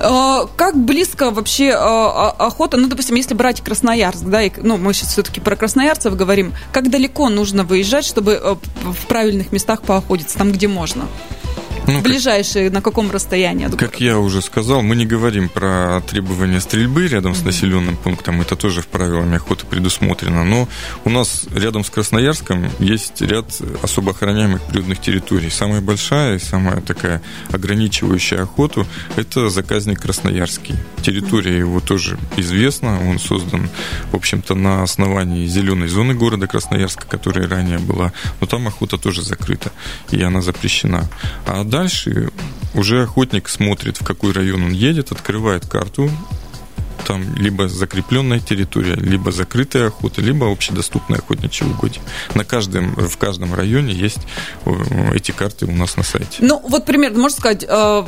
А, 0.00 0.46
как 0.56 0.76
близко 0.76 1.30
вообще 1.30 1.72
а, 1.72 2.30
а, 2.30 2.46
охота, 2.46 2.76
ну, 2.76 2.88
допустим, 2.88 3.16
если 3.16 3.34
брать 3.34 3.60
Красноярск, 3.60 4.24
да, 4.24 4.42
и, 4.42 4.50
ну, 4.56 4.76
мы 4.76 4.92
сейчас 4.94 5.12
все-таки 5.12 5.40
про 5.40 5.56
красноярцев 5.56 6.16
говорим, 6.16 6.52
как 6.72 6.90
далеко 6.90 7.28
нужно 7.28 7.64
выезжать, 7.64 8.04
чтобы 8.04 8.32
э, 8.32 8.56
в 8.82 9.06
правильных 9.06 9.52
местах 9.52 9.82
поохотиться, 9.82 10.38
там, 10.38 10.52
где 10.52 10.68
можно? 10.68 11.06
Ну, 11.88 12.02
Ближайшие 12.02 12.66
как, 12.66 12.74
на 12.74 12.82
каком 12.82 13.10
расстоянии 13.10 13.66
от 13.66 13.74
Как 13.76 13.98
я 13.98 14.18
уже 14.18 14.42
сказал, 14.42 14.82
мы 14.82 14.94
не 14.94 15.06
говорим 15.06 15.48
про 15.48 16.02
требования 16.06 16.60
стрельбы 16.60 17.08
рядом 17.08 17.34
с 17.34 17.42
населенным 17.42 17.96
пунктом. 17.96 18.42
Это 18.42 18.56
тоже 18.56 18.82
в 18.82 18.88
правилами 18.88 19.36
охоты 19.36 19.64
предусмотрено. 19.64 20.44
Но 20.44 20.68
у 21.04 21.10
нас 21.10 21.46
рядом 21.50 21.84
с 21.84 21.90
Красноярском 21.90 22.70
есть 22.78 23.22
ряд 23.22 23.46
особо 23.82 24.10
охраняемых 24.10 24.62
природных 24.64 25.00
территорий. 25.00 25.48
Самая 25.48 25.80
большая 25.80 26.36
и 26.36 26.38
самая 26.38 26.82
такая 26.82 27.22
ограничивающая 27.50 28.42
охоту– 28.42 28.86
это 29.16 29.48
заказник 29.48 30.02
Красноярский. 30.02 30.74
Территория 31.00 31.56
его 31.56 31.80
тоже 31.80 32.18
известна. 32.36 33.00
Он 33.08 33.18
создан, 33.18 33.70
в 34.12 34.16
общем-то, 34.16 34.54
на 34.54 34.82
основании 34.82 35.46
зеленой 35.46 35.88
зоны 35.88 36.12
города 36.12 36.46
Красноярска, 36.46 37.06
которая 37.06 37.48
ранее 37.48 37.78
была. 37.78 38.12
Но 38.42 38.46
там 38.46 38.68
охота 38.68 38.98
тоже 38.98 39.22
закрыта, 39.22 39.72
и 40.10 40.20
она 40.20 40.42
запрещена. 40.42 41.08
А 41.46 41.64
дальше 41.78 42.30
уже 42.74 43.04
охотник 43.04 43.48
смотрит, 43.48 43.98
в 43.98 44.04
какой 44.04 44.32
район 44.32 44.64
он 44.64 44.72
едет, 44.72 45.12
открывает 45.12 45.64
карту, 45.64 46.10
там 47.08 47.24
либо 47.36 47.68
закрепленная 47.68 48.38
территория, 48.38 48.94
либо 48.94 49.32
закрытая 49.32 49.86
охота, 49.86 50.20
либо 50.20 50.52
общедоступная 50.52 51.20
охотничьи 51.20 51.66
угодья. 51.66 52.02
На 52.34 52.44
каждом, 52.44 52.94
в 52.94 53.16
каждом 53.16 53.54
районе 53.54 53.94
есть 53.94 54.18
э, 54.66 55.14
эти 55.14 55.30
карты 55.30 55.64
у 55.64 55.72
нас 55.72 55.96
на 55.96 56.02
сайте. 56.02 56.36
Ну, 56.40 56.60
вот 56.68 56.84
примерно, 56.84 57.18
можно 57.18 57.38
сказать, 57.38 57.64
э, 57.66 58.04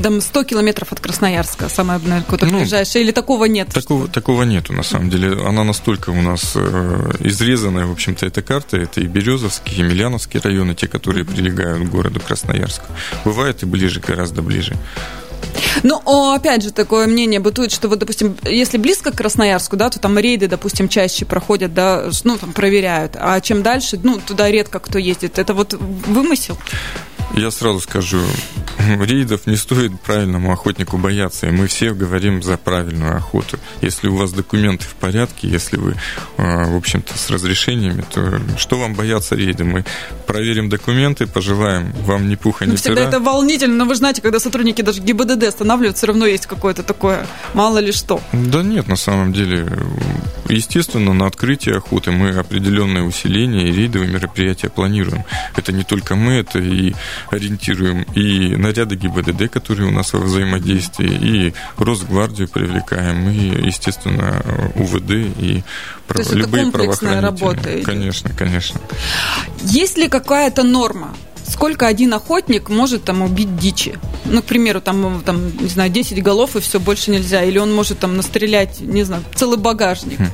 там 0.00 0.20
100 0.20 0.44
километров 0.44 0.92
от 0.92 1.00
Красноярска, 1.00 1.68
самое, 1.68 1.98
наверное, 1.98 2.22
какое-то 2.22 2.46
ну, 2.46 2.60
ближайшее, 2.60 3.02
или 3.02 3.10
такого 3.10 3.46
нет? 3.46 3.68
Такого, 3.74 4.06
такого 4.06 4.44
нету, 4.44 4.72
на 4.74 4.84
самом 4.84 5.10
деле. 5.10 5.32
Она 5.44 5.64
настолько 5.64 6.10
у 6.10 6.22
нас 6.22 6.52
э, 6.54 7.10
изрезанная, 7.18 7.86
в 7.86 7.92
общем-то, 7.92 8.26
эта 8.26 8.42
карта. 8.42 8.76
Это 8.76 9.00
и 9.00 9.08
Березовский, 9.08 9.78
и 9.78 9.82
Миляновский 9.82 10.38
районы, 10.38 10.76
те, 10.76 10.86
которые 10.86 11.24
прилегают 11.24 11.88
к 11.88 11.90
городу 11.90 12.20
Красноярск. 12.20 12.82
Бывает 13.24 13.64
и 13.64 13.66
ближе, 13.66 13.98
гораздо 13.98 14.40
ближе. 14.40 14.76
Ну, 15.82 16.32
опять 16.32 16.62
же, 16.62 16.72
такое 16.72 17.06
мнение 17.06 17.40
бытует, 17.40 17.72
что 17.72 17.88
вот, 17.88 17.98
допустим, 17.98 18.36
если 18.44 18.76
близко 18.76 19.12
к 19.12 19.16
Красноярску, 19.16 19.76
да, 19.76 19.90
то 19.90 19.98
там 19.98 20.18
рейды, 20.18 20.48
допустим, 20.48 20.88
чаще 20.88 21.24
проходят, 21.24 21.72
да, 21.74 22.10
ну, 22.24 22.36
там 22.36 22.52
проверяют, 22.52 23.12
а 23.18 23.40
чем 23.40 23.62
дальше, 23.62 23.98
ну, 24.02 24.18
туда 24.18 24.50
редко 24.50 24.78
кто 24.78 24.98
ездит. 24.98 25.38
Это 25.38 25.54
вот 25.54 25.74
вымысел? 25.74 26.58
Я 27.36 27.50
сразу 27.50 27.80
скажу, 27.80 28.20
рейдов 29.00 29.46
не 29.46 29.56
стоит 29.56 29.98
правильному 30.00 30.52
охотнику 30.52 30.98
бояться, 30.98 31.46
и 31.46 31.50
мы 31.50 31.66
все 31.66 31.94
говорим 31.94 32.42
за 32.42 32.56
правильную 32.56 33.16
охоту. 33.16 33.58
Если 33.80 34.08
у 34.08 34.16
вас 34.16 34.32
документы 34.32 34.84
в 34.84 34.94
порядке, 34.94 35.48
если 35.48 35.76
вы, 35.76 35.96
а, 36.36 36.66
в 36.66 36.76
общем-то, 36.76 37.16
с 37.16 37.30
разрешениями, 37.30 38.04
то 38.12 38.40
что 38.56 38.78
вам 38.78 38.94
бояться 38.94 39.34
рейда? 39.34 39.64
Мы 39.64 39.84
проверим 40.26 40.68
документы, 40.68 41.26
пожелаем 41.26 41.92
вам 42.04 42.28
ни 42.28 42.34
пуха, 42.34 42.66
ни 42.66 42.70
ну, 42.70 42.76
Всегда 42.76 43.02
это 43.02 43.20
волнительно, 43.20 43.74
но 43.74 43.84
вы 43.84 43.94
знаете, 43.94 44.22
когда 44.22 44.40
сотрудники 44.40 44.82
даже 44.82 45.00
ГИБДД 45.00 45.44
останавливают, 45.44 45.96
все 45.96 46.06
равно 46.06 46.26
есть 46.26 46.46
какое-то 46.46 46.82
такое, 46.82 47.26
мало 47.54 47.78
ли 47.78 47.92
что. 47.92 48.20
Да 48.32 48.62
нет, 48.62 48.88
на 48.88 48.96
самом 48.96 49.32
деле, 49.32 49.66
естественно, 50.48 51.12
на 51.12 51.26
открытие 51.26 51.76
охоты 51.76 52.10
мы 52.10 52.30
определенное 52.30 53.02
усиление 53.02 53.68
и 53.68 53.72
рейдовые 53.72 54.10
мероприятия 54.10 54.68
планируем. 54.68 55.24
Это 55.56 55.72
не 55.72 55.84
только 55.84 56.14
мы, 56.14 56.34
это 56.34 56.58
и 56.58 56.94
ориентируем 57.30 58.02
и 58.14 58.56
наряды 58.70 58.96
ГИБДД, 58.96 59.50
которые 59.50 59.88
у 59.88 59.92
нас 59.92 60.12
во 60.12 60.20
взаимодействии, 60.20 61.10
и 61.10 61.54
Росгвардию 61.76 62.48
привлекаем, 62.48 63.28
и, 63.28 63.66
естественно, 63.66 64.42
УВД, 64.76 65.10
и 65.10 65.62
То 66.08 66.18
есть 66.18 66.32
любые 66.32 66.68
это 66.68 66.78
комплексная 66.78 67.20
работа. 67.20 67.82
Конечно, 67.84 68.30
конечно. 68.34 68.80
Есть 69.62 69.98
ли 69.98 70.08
какая-то 70.08 70.62
норма? 70.62 71.14
Сколько 71.50 71.86
один 71.86 72.14
охотник 72.14 72.68
может 72.68 73.04
там 73.04 73.22
убить 73.22 73.56
дичи. 73.56 73.98
Ну, 74.24 74.42
к 74.42 74.44
примеру, 74.44 74.80
там, 74.80 75.22
там, 75.24 75.56
не 75.58 75.68
знаю, 75.68 75.90
10 75.90 76.22
голов 76.22 76.56
и 76.56 76.60
все, 76.60 76.78
больше 76.78 77.10
нельзя. 77.10 77.42
Или 77.42 77.58
он 77.58 77.74
может 77.74 77.98
там 77.98 78.16
настрелять, 78.16 78.80
не 78.80 79.02
знаю, 79.02 79.24
целый 79.34 79.58
багажник. 79.58 80.18
Хм. 80.18 80.26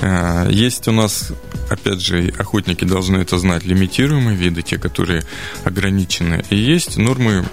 А, 0.00 0.48
есть 0.48 0.88
у 0.88 0.92
нас, 0.92 1.32
опять 1.70 2.00
же, 2.00 2.32
охотники 2.38 2.84
должны 2.84 3.18
это 3.18 3.38
знать, 3.38 3.64
лимитируемые 3.64 4.36
виды, 4.36 4.62
те, 4.62 4.78
которые 4.78 5.22
ограничены. 5.64 6.44
И 6.50 6.56
есть 6.56 6.96
нормы, 6.96 7.44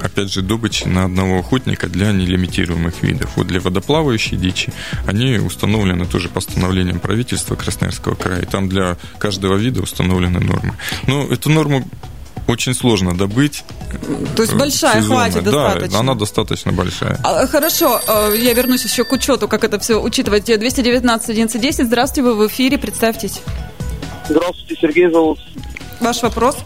опять 0.00 0.32
же, 0.32 0.42
добычи 0.42 0.84
на 0.84 1.04
одного 1.04 1.40
охотника 1.40 1.88
для 1.88 2.12
нелимитируемых 2.12 3.02
видов. 3.02 3.32
Вот 3.36 3.46
для 3.46 3.60
водоплавающей 3.60 4.36
дичи 4.36 4.72
они 5.06 5.38
установлены 5.38 6.06
тоже 6.06 6.28
постановлением 6.28 6.98
правительства 6.98 7.56
Красноярского 7.56 8.14
края. 8.14 8.42
И 8.42 8.46
там 8.46 8.68
для 8.68 8.96
каждого 9.18 9.56
вида 9.56 9.82
установлены 9.82 10.40
нормы. 10.40 10.74
Но 11.06 11.24
эту 11.24 11.50
норму 11.50 11.86
очень 12.46 12.74
сложно 12.74 13.16
добыть. 13.16 13.64
То 14.36 14.42
есть 14.42 14.54
большая, 14.54 15.00
сезонно. 15.00 15.20
хватит 15.20 15.44
достаточно. 15.44 15.88
Да, 15.88 15.98
она 16.00 16.14
достаточно 16.14 16.72
большая. 16.72 17.18
А, 17.24 17.46
хорошо, 17.46 18.00
э, 18.06 18.34
я 18.38 18.52
вернусь 18.52 18.84
еще 18.84 19.04
к 19.04 19.12
учету, 19.12 19.48
как 19.48 19.64
это 19.64 19.78
все 19.78 20.00
учитывать. 20.00 20.44
219 20.44 21.30
11 21.30 21.86
здравствуйте, 21.86 22.22
вы 22.22 22.36
в 22.36 22.46
эфире, 22.48 22.78
представьтесь. 22.78 23.40
Здравствуйте, 24.28 24.76
Сергей 24.80 25.10
зовут. 25.10 25.38
Ваш 26.00 26.22
вопрос? 26.22 26.56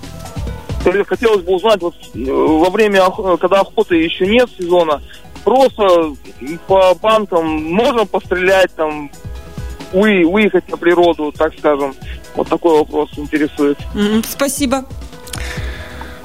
Хотелось 1.07 1.43
бы 1.43 1.57
узнать, 1.57 1.81
вот 1.83 1.95
э, 2.14 2.25
во 2.25 2.71
время, 2.71 3.03
когда 3.38 3.61
охоты 3.61 3.97
еще 3.97 4.27
нет 4.27 4.49
сезона, 4.59 5.03
просто 5.45 6.14
по 6.67 6.95
банкам 6.95 7.47
можно 7.47 8.07
пострелять, 8.07 8.75
там, 8.75 9.11
вы, 9.93 10.25
выехать 10.27 10.69
на 10.69 10.77
природу, 10.77 11.33
так 11.37 11.53
скажем. 11.59 11.95
Вот 12.37 12.49
такой 12.49 12.79
вопрос 12.79 13.11
интересует. 13.17 13.79
Спасибо. 14.29 14.85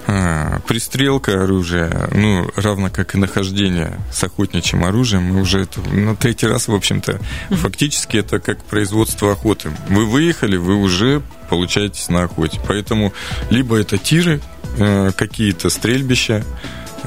А, 0.06 0.60
пристрелка 0.68 1.44
оружия, 1.44 2.10
ну, 2.12 2.50
равно 2.56 2.90
как 2.90 3.16
и 3.16 3.18
нахождение 3.18 4.00
с 4.12 4.24
охотничьим 4.24 4.84
оружием, 4.84 5.24
мы 5.24 5.42
уже 5.42 5.62
это 5.62 5.80
на 5.92 6.16
третий 6.16 6.48
раз, 6.48 6.68
в 6.68 6.74
общем-то, 6.74 7.20
фактически 7.52 8.18
это 8.18 8.40
как 8.40 8.64
производство 8.66 9.32
охоты. 9.32 9.72
Вы 9.90 10.06
выехали, 10.06 10.58
вы 10.58 10.76
уже 10.76 11.22
получаетесь 11.50 12.10
на 12.10 12.24
охоте. 12.24 12.60
Поэтому 12.68 13.14
либо 13.50 13.78
это 13.78 13.98
тиры, 13.98 14.42
э, 14.78 15.12
какие-то 15.16 15.70
стрельбища, 15.70 16.44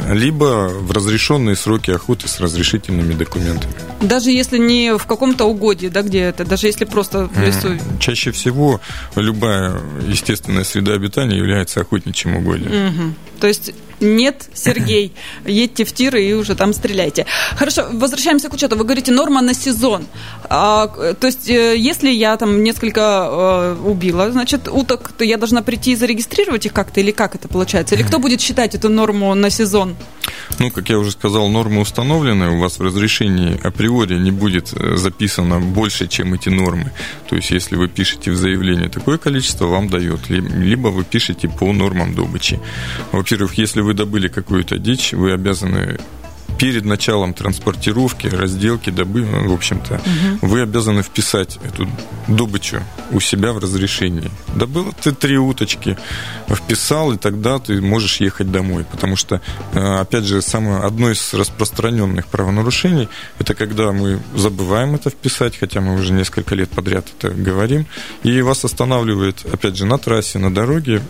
либо 0.08 0.68
в 0.68 0.90
разрешенные 0.90 1.56
сроки 1.56 1.90
охоты 1.90 2.28
с 2.28 2.40
разрешительными 2.40 3.14
документами. 3.14 3.74
Даже 4.00 4.30
если 4.30 4.58
не 4.58 4.96
в 4.96 5.06
каком-то 5.06 5.44
угодье, 5.44 5.90
да, 5.90 6.02
где 6.02 6.20
это, 6.20 6.44
даже 6.44 6.66
если 6.66 6.84
просто 6.84 7.28
в 7.28 7.40
лесу? 7.40 7.78
Чаще 7.98 8.30
всего 8.30 8.80
любая 9.14 9.80
естественная 10.06 10.64
среда 10.64 10.92
обитания 10.94 11.36
является 11.36 11.80
охотничьим 11.80 12.36
угодьем. 12.36 12.88
Угу. 12.88 13.14
То 13.40 13.46
есть 13.46 13.72
нет, 14.00 14.48
Сергей, 14.54 15.12
едьте 15.46 15.84
в 15.84 15.92
тиры 15.92 16.22
и 16.22 16.32
уже 16.34 16.54
там 16.54 16.72
стреляйте. 16.72 17.26
Хорошо, 17.56 17.86
возвращаемся 17.92 18.48
к 18.48 18.54
учету. 18.54 18.76
Вы 18.76 18.84
говорите, 18.84 19.12
норма 19.12 19.40
на 19.40 19.54
сезон. 19.54 20.06
А, 20.44 20.86
то 20.86 21.26
есть, 21.26 21.48
э, 21.48 21.76
если 21.76 22.10
я 22.10 22.36
там 22.36 22.62
несколько 22.62 23.00
а, 23.02 23.76
убила, 23.84 24.30
значит, 24.30 24.68
уток, 24.68 25.12
то 25.16 25.24
я 25.24 25.36
должна 25.38 25.62
прийти 25.62 25.92
и 25.92 25.96
зарегистрировать 25.96 26.66
их 26.66 26.72
как-то, 26.72 27.00
или 27.00 27.10
как 27.10 27.34
это 27.34 27.48
получается? 27.48 27.94
Или 27.94 28.02
кто 28.02 28.18
будет 28.18 28.40
считать 28.40 28.74
эту 28.74 28.88
норму 28.88 29.34
на 29.34 29.50
сезон? 29.50 29.96
Ну, 30.58 30.70
как 30.70 30.88
я 30.88 30.98
уже 30.98 31.10
сказал, 31.10 31.48
нормы 31.48 31.80
установлены. 31.80 32.50
У 32.50 32.60
вас 32.60 32.78
в 32.78 32.82
разрешении 32.82 33.60
априори 33.66 34.18
не 34.18 34.30
будет 34.30 34.72
э, 34.72 34.96
записано 34.96 35.60
больше, 35.60 36.06
чем 36.06 36.34
эти 36.34 36.48
нормы. 36.48 36.92
То 37.28 37.36
есть, 37.36 37.50
если 37.50 37.76
вы 37.76 37.88
пишете 37.88 38.30
в 38.30 38.36
заявлении 38.36 38.88
такое 38.88 39.18
количество, 39.18 39.66
вам 39.66 39.88
дает. 39.88 40.28
Либо 40.28 40.88
вы 40.88 41.04
пишете 41.04 41.48
по 41.48 41.72
нормам 41.72 42.14
добычи. 42.14 42.60
Во-первых, 43.12 43.54
если 43.58 43.80
вы 43.86 43.94
добыли 43.94 44.28
какую-то 44.28 44.78
дичь, 44.78 45.12
вы 45.12 45.32
обязаны 45.32 45.98
перед 46.58 46.84
началом 46.84 47.34
транспортировки, 47.34 48.26
разделки, 48.28 48.90
добы, 48.90 49.22
в 49.22 49.52
общем-то, 49.52 49.94
угу. 49.94 50.46
вы 50.48 50.62
обязаны 50.62 51.02
вписать 51.02 51.58
эту 51.64 51.88
добычу 52.28 52.82
у 53.12 53.20
себя 53.20 53.52
в 53.52 53.58
разрешении. 53.58 54.30
Добыл 54.54 54.92
ты 55.02 55.12
три 55.12 55.38
уточки, 55.38 55.96
вписал, 56.48 57.12
и 57.12 57.18
тогда 57.18 57.58
ты 57.58 57.80
можешь 57.80 58.20
ехать 58.20 58.50
домой. 58.50 58.84
Потому 58.90 59.16
что, 59.16 59.40
э, 59.74 60.00
опять 60.00 60.24
же, 60.24 60.42
самое, 60.42 60.80
одно 60.80 61.10
из 61.10 61.34
распространенных 61.34 62.26
правонарушений, 62.26 63.08
это 63.38 63.54
когда 63.54 63.92
мы 63.92 64.20
забываем 64.34 64.94
это 64.94 65.10
вписать, 65.10 65.56
хотя 65.58 65.80
мы 65.80 65.94
уже 65.94 66.12
несколько 66.12 66.54
лет 66.54 66.70
подряд 66.70 67.06
это 67.18 67.30
говорим, 67.30 67.86
и 68.24 68.42
вас 68.42 68.64
останавливает, 68.64 69.44
опять 69.52 69.76
же, 69.76 69.84
на 69.84 69.98
трассе, 69.98 70.38
на 70.38 70.52
дороге, 70.52 71.02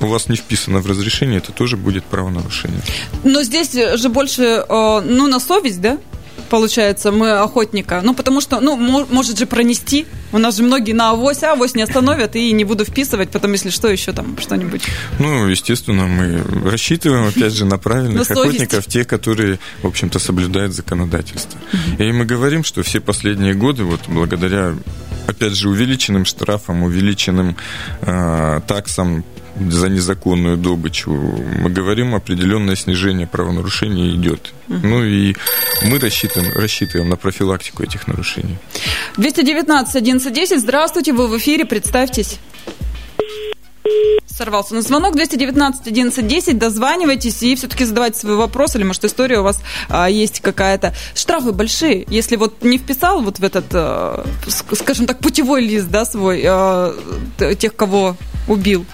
у 0.00 0.06
вас 0.06 0.28
не 0.28 0.36
вписано 0.36 0.80
в 0.80 0.86
разрешение, 0.86 1.38
это 1.38 1.52
тоже 1.52 1.76
будет 1.76 2.04
правонарушение. 2.04 2.82
Но 3.24 3.42
здесь 3.42 3.72
же 3.72 4.08
больше, 4.08 4.64
э, 4.68 5.00
ну, 5.04 5.26
на 5.26 5.40
совесть, 5.40 5.80
да? 5.80 5.98
получается, 6.48 7.12
мы 7.12 7.32
охотника. 7.32 8.00
Ну, 8.02 8.14
потому 8.14 8.40
что, 8.40 8.60
ну, 8.60 8.76
может 8.76 9.38
же 9.38 9.46
пронести. 9.46 10.06
У 10.32 10.38
нас 10.38 10.56
же 10.56 10.62
многие 10.62 10.92
на 10.92 11.10
авось, 11.10 11.42
а 11.42 11.52
авось 11.52 11.74
не 11.74 11.82
остановят, 11.82 12.36
и 12.36 12.52
не 12.52 12.64
буду 12.64 12.84
вписывать, 12.84 13.30
потом, 13.30 13.52
если 13.52 13.70
что, 13.70 13.88
еще 13.88 14.12
там 14.12 14.36
что-нибудь. 14.38 14.82
Ну, 15.18 15.46
естественно, 15.46 16.06
мы 16.06 16.42
рассчитываем, 16.70 17.28
опять 17.28 17.52
же, 17.52 17.64
на 17.64 17.78
правильных 17.78 18.30
охотников, 18.30 18.86
те, 18.86 19.04
которые, 19.04 19.58
в 19.82 19.86
общем-то, 19.86 20.18
соблюдают 20.18 20.74
законодательство. 20.74 21.58
И 21.98 22.12
мы 22.12 22.24
говорим, 22.24 22.64
что 22.64 22.82
все 22.82 23.00
последние 23.00 23.54
годы, 23.54 23.84
вот 23.84 24.00
благодаря 24.08 24.74
опять 25.26 25.52
же, 25.52 25.68
увеличенным 25.68 26.24
штрафом, 26.24 26.82
увеличенным 26.82 27.56
э, 28.00 28.60
таксам 28.66 29.24
за 29.70 29.88
незаконную 29.88 30.56
добычу. 30.56 31.10
Мы 31.10 31.70
говорим, 31.70 32.14
определенное 32.14 32.76
снижение 32.76 33.26
правонарушений 33.26 34.14
идет. 34.14 34.52
Угу. 34.68 34.86
Ну 34.86 35.04
и 35.04 35.34
мы 35.82 35.98
рассчитываем, 35.98 36.52
рассчитываем 36.54 37.08
на 37.08 37.16
профилактику 37.16 37.82
этих 37.82 38.06
нарушений. 38.06 38.58
219 39.16 39.96
1110. 39.96 40.60
Здравствуйте, 40.60 41.12
вы 41.12 41.28
в 41.28 41.36
эфире, 41.38 41.64
представьтесь 41.64 42.38
сорвался 44.38 44.74
на 44.74 44.82
звонок 44.82 45.16
219 45.16 45.80
1110. 45.80 46.58
Дозванивайтесь 46.58 47.42
и 47.42 47.56
все-таки 47.56 47.84
задавайте 47.84 48.20
свой 48.20 48.36
вопрос, 48.36 48.76
или, 48.76 48.84
может, 48.84 49.04
история 49.04 49.40
у 49.40 49.42
вас 49.42 49.60
а, 49.88 50.08
есть 50.08 50.40
какая-то. 50.40 50.94
Штрафы 51.14 51.52
большие. 51.52 52.06
Если 52.08 52.36
вот 52.36 52.62
не 52.62 52.78
вписал 52.78 53.20
вот 53.20 53.40
в 53.40 53.44
этот, 53.44 53.64
а, 53.72 54.24
скажем 54.72 55.06
так, 55.06 55.18
путевой 55.18 55.62
лист, 55.62 55.88
да, 55.88 56.04
свой, 56.04 56.42
а, 56.46 56.94
тех, 57.58 57.74
кого 57.74 58.16
убил, 58.46 58.86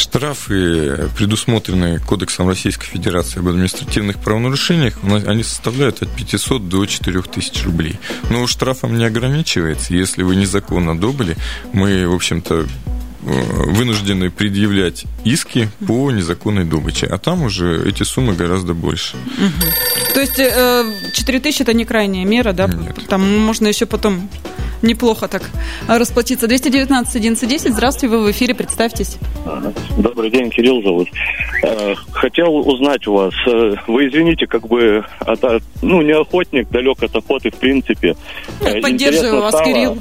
Штрафы, 0.00 1.10
предусмотренные 1.14 1.98
Кодексом 1.98 2.48
Российской 2.48 2.86
Федерации 2.86 3.38
об 3.38 3.48
административных 3.48 4.16
правонарушениях, 4.16 4.98
они 5.04 5.42
составляют 5.42 6.00
от 6.00 6.08
500 6.16 6.70
до 6.70 6.86
4000 6.86 7.64
рублей. 7.64 8.00
Но 8.30 8.46
штрафом 8.46 8.96
не 8.96 9.04
ограничивается. 9.04 9.92
Если 9.92 10.22
вы 10.22 10.36
незаконно 10.36 10.98
добыли, 10.98 11.36
мы, 11.74 12.08
в 12.08 12.14
общем-то, 12.14 12.66
вынуждены 13.22 14.30
предъявлять 14.30 15.04
иски 15.24 15.68
по 15.86 16.10
незаконной 16.10 16.64
добыче, 16.64 17.06
а 17.06 17.18
там 17.18 17.42
уже 17.42 17.88
эти 17.88 18.02
суммы 18.02 18.34
гораздо 18.34 18.74
больше. 18.74 19.16
Угу. 19.16 20.14
То 20.14 20.20
есть 20.20 20.36
4 20.36 21.38
э, 21.38 21.40
тысячи 21.40 21.62
это 21.62 21.74
не 21.74 21.84
крайняя 21.84 22.24
мера, 22.24 22.52
да? 22.52 22.66
Нет. 22.66 23.06
Там 23.08 23.38
можно 23.38 23.68
еще 23.68 23.86
потом 23.86 24.28
неплохо 24.82 25.28
так 25.28 25.42
расплатиться. 25.86 26.46
219 26.46 27.16
1110, 27.16 27.72
здравствуйте, 27.72 28.16
вы 28.16 28.24
в 28.24 28.30
эфире, 28.30 28.54
представьтесь. 28.54 29.18
Добрый 29.98 30.30
день, 30.30 30.50
Кирилл 30.50 30.82
зовут. 30.82 31.08
Э, 31.62 31.94
хотел 32.12 32.56
узнать 32.56 33.06
у 33.06 33.14
вас, 33.14 33.34
вы 33.86 34.08
извините, 34.08 34.46
как 34.46 34.66
бы, 34.66 35.04
ну, 35.82 36.00
не 36.02 36.12
охотник, 36.12 36.70
далек 36.70 37.02
от 37.02 37.14
охоты 37.14 37.50
в 37.50 37.56
принципе. 37.56 38.16
Поддерживаю 38.60 39.42
вас, 39.42 39.54
стало... 39.54 39.66
Кирилл. 39.66 39.98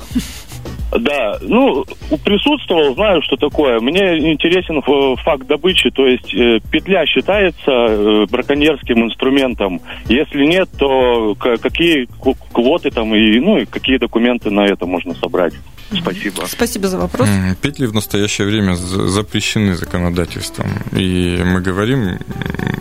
Да, 0.91 1.37
ну, 1.41 1.85
присутствовал, 2.23 2.95
знаю, 2.95 3.21
что 3.21 3.35
такое. 3.35 3.79
Мне 3.79 4.31
интересен 4.31 4.81
факт 5.17 5.45
добычи, 5.47 5.91
то 5.91 6.07
есть 6.07 6.33
э, 6.33 6.59
петля 6.71 7.05
считается 7.05 7.71
э, 7.71 8.25
браконьерским 8.29 9.03
инструментом. 9.05 9.81
Если 10.07 10.45
нет, 10.45 10.69
то 10.77 11.35
какие 11.35 12.07
квоты 12.51 12.89
там 12.89 13.13
и, 13.13 13.39
ну, 13.39 13.57
и 13.57 13.65
какие 13.65 13.97
документы 13.97 14.49
на 14.49 14.65
это 14.65 14.85
можно 14.85 15.13
собрать? 15.15 15.53
Спасибо. 15.91 16.43
Спасибо 16.47 16.87
за 16.87 16.99
вопрос. 16.99 17.27
Петли 17.61 17.87
в 17.87 17.93
настоящее 17.93 18.45
время 18.45 18.75
запрещены 18.75 19.75
законодательством. 19.75 20.67
И 20.91 21.41
мы 21.43 21.61
говорим, 21.61 22.19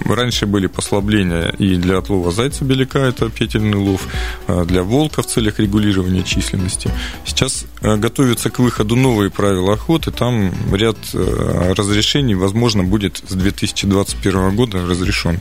раньше 0.05 0.47
были 0.47 0.67
послабления 0.67 1.49
и 1.59 1.77
для 1.77 1.99
отлова 1.99 2.31
зайца 2.31 2.65
беляка, 2.65 3.01
это 3.01 3.31
петельный 3.31 3.79
лов, 3.79 4.07
для 4.67 4.83
волка 4.83 5.23
в 5.23 5.27
целях 5.27 5.59
регулирования 5.59 6.23
численности. 6.23 6.91
Сейчас 7.25 7.67
э, 7.81 7.97
готовятся 7.99 8.51
к 8.51 8.59
выходу 8.59 8.97
новые 8.97 9.31
правила 9.31 9.75
охоты. 9.75 10.11
Там 10.11 10.53
ряд 10.73 10.97
э, 11.15 11.73
разрешений, 11.77 12.35
возможно, 12.35 12.85
будет 12.85 13.23
с 13.29 13.35
2021 13.35 14.57
года 14.57 14.87
разрешен. 14.87 15.41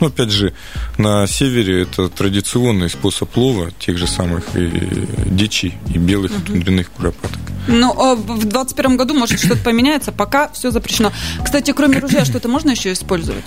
Но, 0.00 0.08
опять 0.08 0.30
же, 0.30 0.54
на 0.98 1.26
севере 1.26 1.82
это 1.82 2.08
традиционный 2.08 2.90
способ 2.90 3.36
лова 3.36 3.70
тех 3.72 3.98
же 3.98 4.06
самых 4.06 4.44
и 4.54 5.06
дичи, 5.26 5.74
и 5.94 5.98
белых 5.98 6.32
угу. 6.32 6.40
тундряных 6.46 6.90
куропаток. 6.90 7.40
Ну, 7.68 7.92
а 7.98 8.14
в 8.14 8.24
2021 8.24 8.96
году, 8.96 9.14
может, 9.14 9.40
что-то 9.40 9.62
поменяется, 9.62 10.12
пока 10.12 10.48
все 10.50 10.70
запрещено. 10.70 11.12
Кстати, 11.44 11.72
кроме 11.72 11.98
ружья, 11.98 12.24
что-то 12.24 12.48
можно 12.48 12.70
еще 12.70 12.92
использовать? 12.92 13.44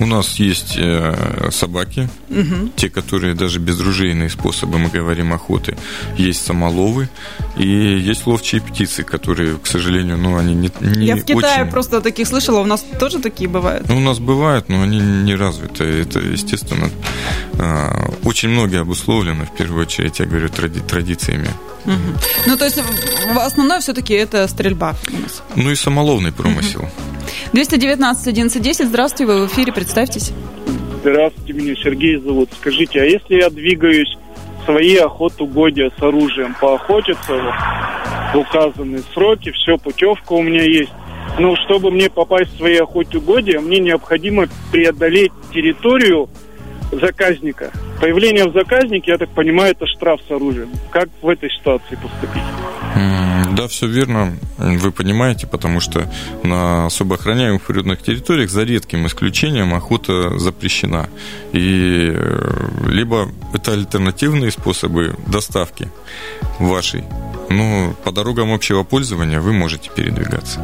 У 0.00 0.06
нас 0.06 0.34
есть 0.38 0.74
э, 0.76 1.50
собаки, 1.50 2.08
угу. 2.30 2.70
те, 2.76 2.88
которые 2.88 3.34
даже 3.34 3.58
безружейные 3.58 4.30
способы, 4.30 4.78
мы 4.78 4.88
говорим, 4.88 5.32
охоты. 5.32 5.76
Есть 6.16 6.46
самоловы 6.46 7.08
и 7.56 7.66
есть 7.66 8.26
ловчие 8.26 8.60
птицы, 8.60 9.02
которые, 9.02 9.56
к 9.56 9.66
сожалению, 9.66 10.16
ну, 10.18 10.36
они 10.36 10.54
не, 10.54 10.70
не 10.80 11.06
Я 11.06 11.16
в 11.16 11.24
Китае 11.24 11.62
очень... 11.62 11.72
просто 11.72 12.00
таких 12.00 12.28
слышала, 12.28 12.60
у 12.60 12.64
нас 12.64 12.84
тоже 13.00 13.18
такие 13.18 13.50
бывают? 13.50 13.88
Ну, 13.88 13.96
у 13.96 14.00
нас 14.00 14.18
бывают, 14.18 14.68
но 14.68 14.82
они 14.82 15.00
не 15.00 15.34
развиты. 15.34 15.84
Это, 15.84 16.20
естественно, 16.20 16.90
э, 17.54 18.10
очень 18.22 18.50
многие 18.50 18.80
обусловлено, 18.80 19.46
в 19.46 19.56
первую 19.56 19.82
очередь, 19.82 20.20
я 20.20 20.26
говорю, 20.26 20.48
тради 20.48 20.80
традициями. 20.80 21.48
Угу. 21.84 21.94
Ну, 22.46 22.56
то 22.56 22.64
есть, 22.64 22.80
основное 23.36 23.80
все-таки 23.80 24.14
это 24.14 24.46
стрельба. 24.48 24.94
Ну 25.56 25.70
и 25.70 25.74
самоловный 25.74 26.32
промысел. 26.32 26.82
Угу. 26.82 27.07
219 27.52 28.28
1110, 28.28 28.86
здравствуйте, 28.86 29.32
вы 29.32 29.46
в 29.46 29.52
эфире, 29.52 29.72
представьтесь. 29.72 30.32
Здравствуйте, 31.00 31.52
меня 31.52 31.74
Сергей 31.76 32.16
зовут. 32.18 32.50
Скажите, 32.58 33.00
а 33.00 33.04
если 33.04 33.36
я 33.36 33.50
двигаюсь 33.50 34.16
в 34.60 34.64
свои 34.66 34.96
охотугодия 34.96 35.90
с 35.98 36.02
оружием, 36.02 36.54
поохотиться 36.60 37.32
в 38.34 38.36
указанные 38.36 39.02
сроки, 39.14 39.50
все, 39.52 39.78
путевка 39.78 40.32
у 40.32 40.42
меня 40.42 40.62
есть, 40.62 40.92
но 41.38 41.54
чтобы 41.56 41.90
мне 41.90 42.10
попасть 42.10 42.52
в 42.54 42.58
свои 42.58 42.76
охотугодия, 42.76 43.60
мне 43.60 43.78
необходимо 43.78 44.46
преодолеть 44.70 45.32
территорию 45.52 46.28
заказника. 46.92 47.70
Появление 48.00 48.48
в 48.48 48.52
заказнике, 48.52 49.12
я 49.12 49.18
так 49.18 49.30
понимаю, 49.30 49.72
это 49.72 49.86
штраф 49.86 50.20
с 50.26 50.30
оружием. 50.30 50.70
Как 50.90 51.08
в 51.22 51.28
этой 51.28 51.50
ситуации 51.50 51.96
поступить? 51.96 52.42
Да, 53.52 53.68
все 53.68 53.86
верно. 53.86 54.36
Вы 54.58 54.92
понимаете, 54.92 55.46
потому 55.46 55.80
что 55.80 56.10
на 56.42 56.86
особо 56.86 57.16
охраняемых 57.16 57.62
природных 57.62 58.02
территориях 58.02 58.50
за 58.50 58.64
редким 58.64 59.06
исключением 59.06 59.74
охота 59.74 60.38
запрещена. 60.38 61.08
И 61.52 62.10
э, 62.12 62.68
либо 62.86 63.28
это 63.54 63.72
альтернативные 63.72 64.50
способы 64.50 65.16
доставки 65.26 65.90
вашей, 66.58 67.04
но 67.48 67.94
по 68.04 68.12
дорогам 68.12 68.52
общего 68.52 68.82
пользования 68.82 69.40
вы 69.40 69.52
можете 69.52 69.90
передвигаться. 69.94 70.60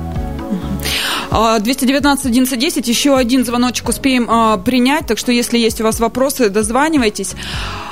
219 1.31 2.27
1110, 2.27 2.89
еще 2.89 3.17
один 3.17 3.45
звоночек 3.45 3.89
успеем 3.89 4.27
а, 4.29 4.57
принять, 4.57 5.07
так 5.07 5.19
что 5.19 5.33
если 5.33 5.59
есть 5.59 5.81
у 5.81 5.85
вас 5.85 5.99
вопросы, 5.99 6.49
дозванивайтесь. 6.49 7.35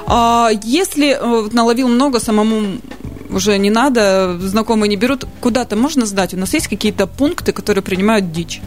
А, 0.07 0.50
если 0.62 1.18
а, 1.18 1.48
наловил 1.52 1.88
много, 1.88 2.20
самому 2.20 2.78
уже 3.33 3.59
не 3.59 3.71
надо, 3.71 4.38
знакомые 4.38 4.88
не 4.88 4.97
берут, 4.97 5.27
куда-то 5.40 5.77
можно 5.77 6.07
сдать? 6.07 6.35
У 6.35 6.38
нас 6.38 6.55
есть 6.55 6.68
какие-то 6.68 7.07
пункты, 7.07 7.53
которые 7.53 7.83
принимают 7.83 8.33
дичь? 8.33 8.61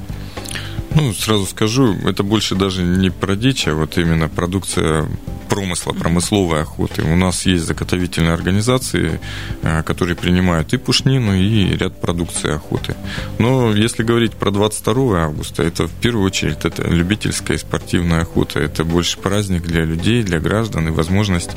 Ну, 0.93 1.13
сразу 1.13 1.45
скажу, 1.45 1.93
это 2.06 2.23
больше 2.23 2.56
даже 2.56 2.82
не 2.82 3.10
про 3.10 3.36
дичь, 3.36 3.67
а 3.67 3.75
вот 3.75 3.97
именно 3.97 4.30
продукция 4.30 5.08
промысла, 5.49 5.93
промысловой 5.93 6.62
охоты. 6.62 7.03
У 7.03 7.15
нас 7.15 7.45
есть 7.45 7.65
заготовительные 7.65 8.34
организации, 8.34 9.19
э, 9.62 9.84
которые 9.84 10.15
принимают 10.15 10.73
и 10.73 10.77
пушнину, 10.77 11.34
и 11.36 11.77
ряд 11.77 11.99
продукции 12.01 12.51
охоты. 12.51 12.95
Но 13.39 13.73
если 13.73 14.03
говорить 14.03 14.34
про 14.34 14.51
22 14.51 15.23
августа, 15.23 15.63
это 15.63 15.88
в 15.88 15.91
первую 15.91 16.25
очередь 16.25 16.60
это 16.63 16.84
любительская 16.88 17.58
и 17.58 17.60
спортивная 17.60 18.21
охота. 18.21 18.60
Это 18.60 18.84
больше 18.84 19.17
праздник 19.17 19.63
для 19.63 19.86
людей, 19.86 20.23
для 20.23 20.39
граждан 20.39 20.88
и 20.88 20.91
возможность 20.91 21.51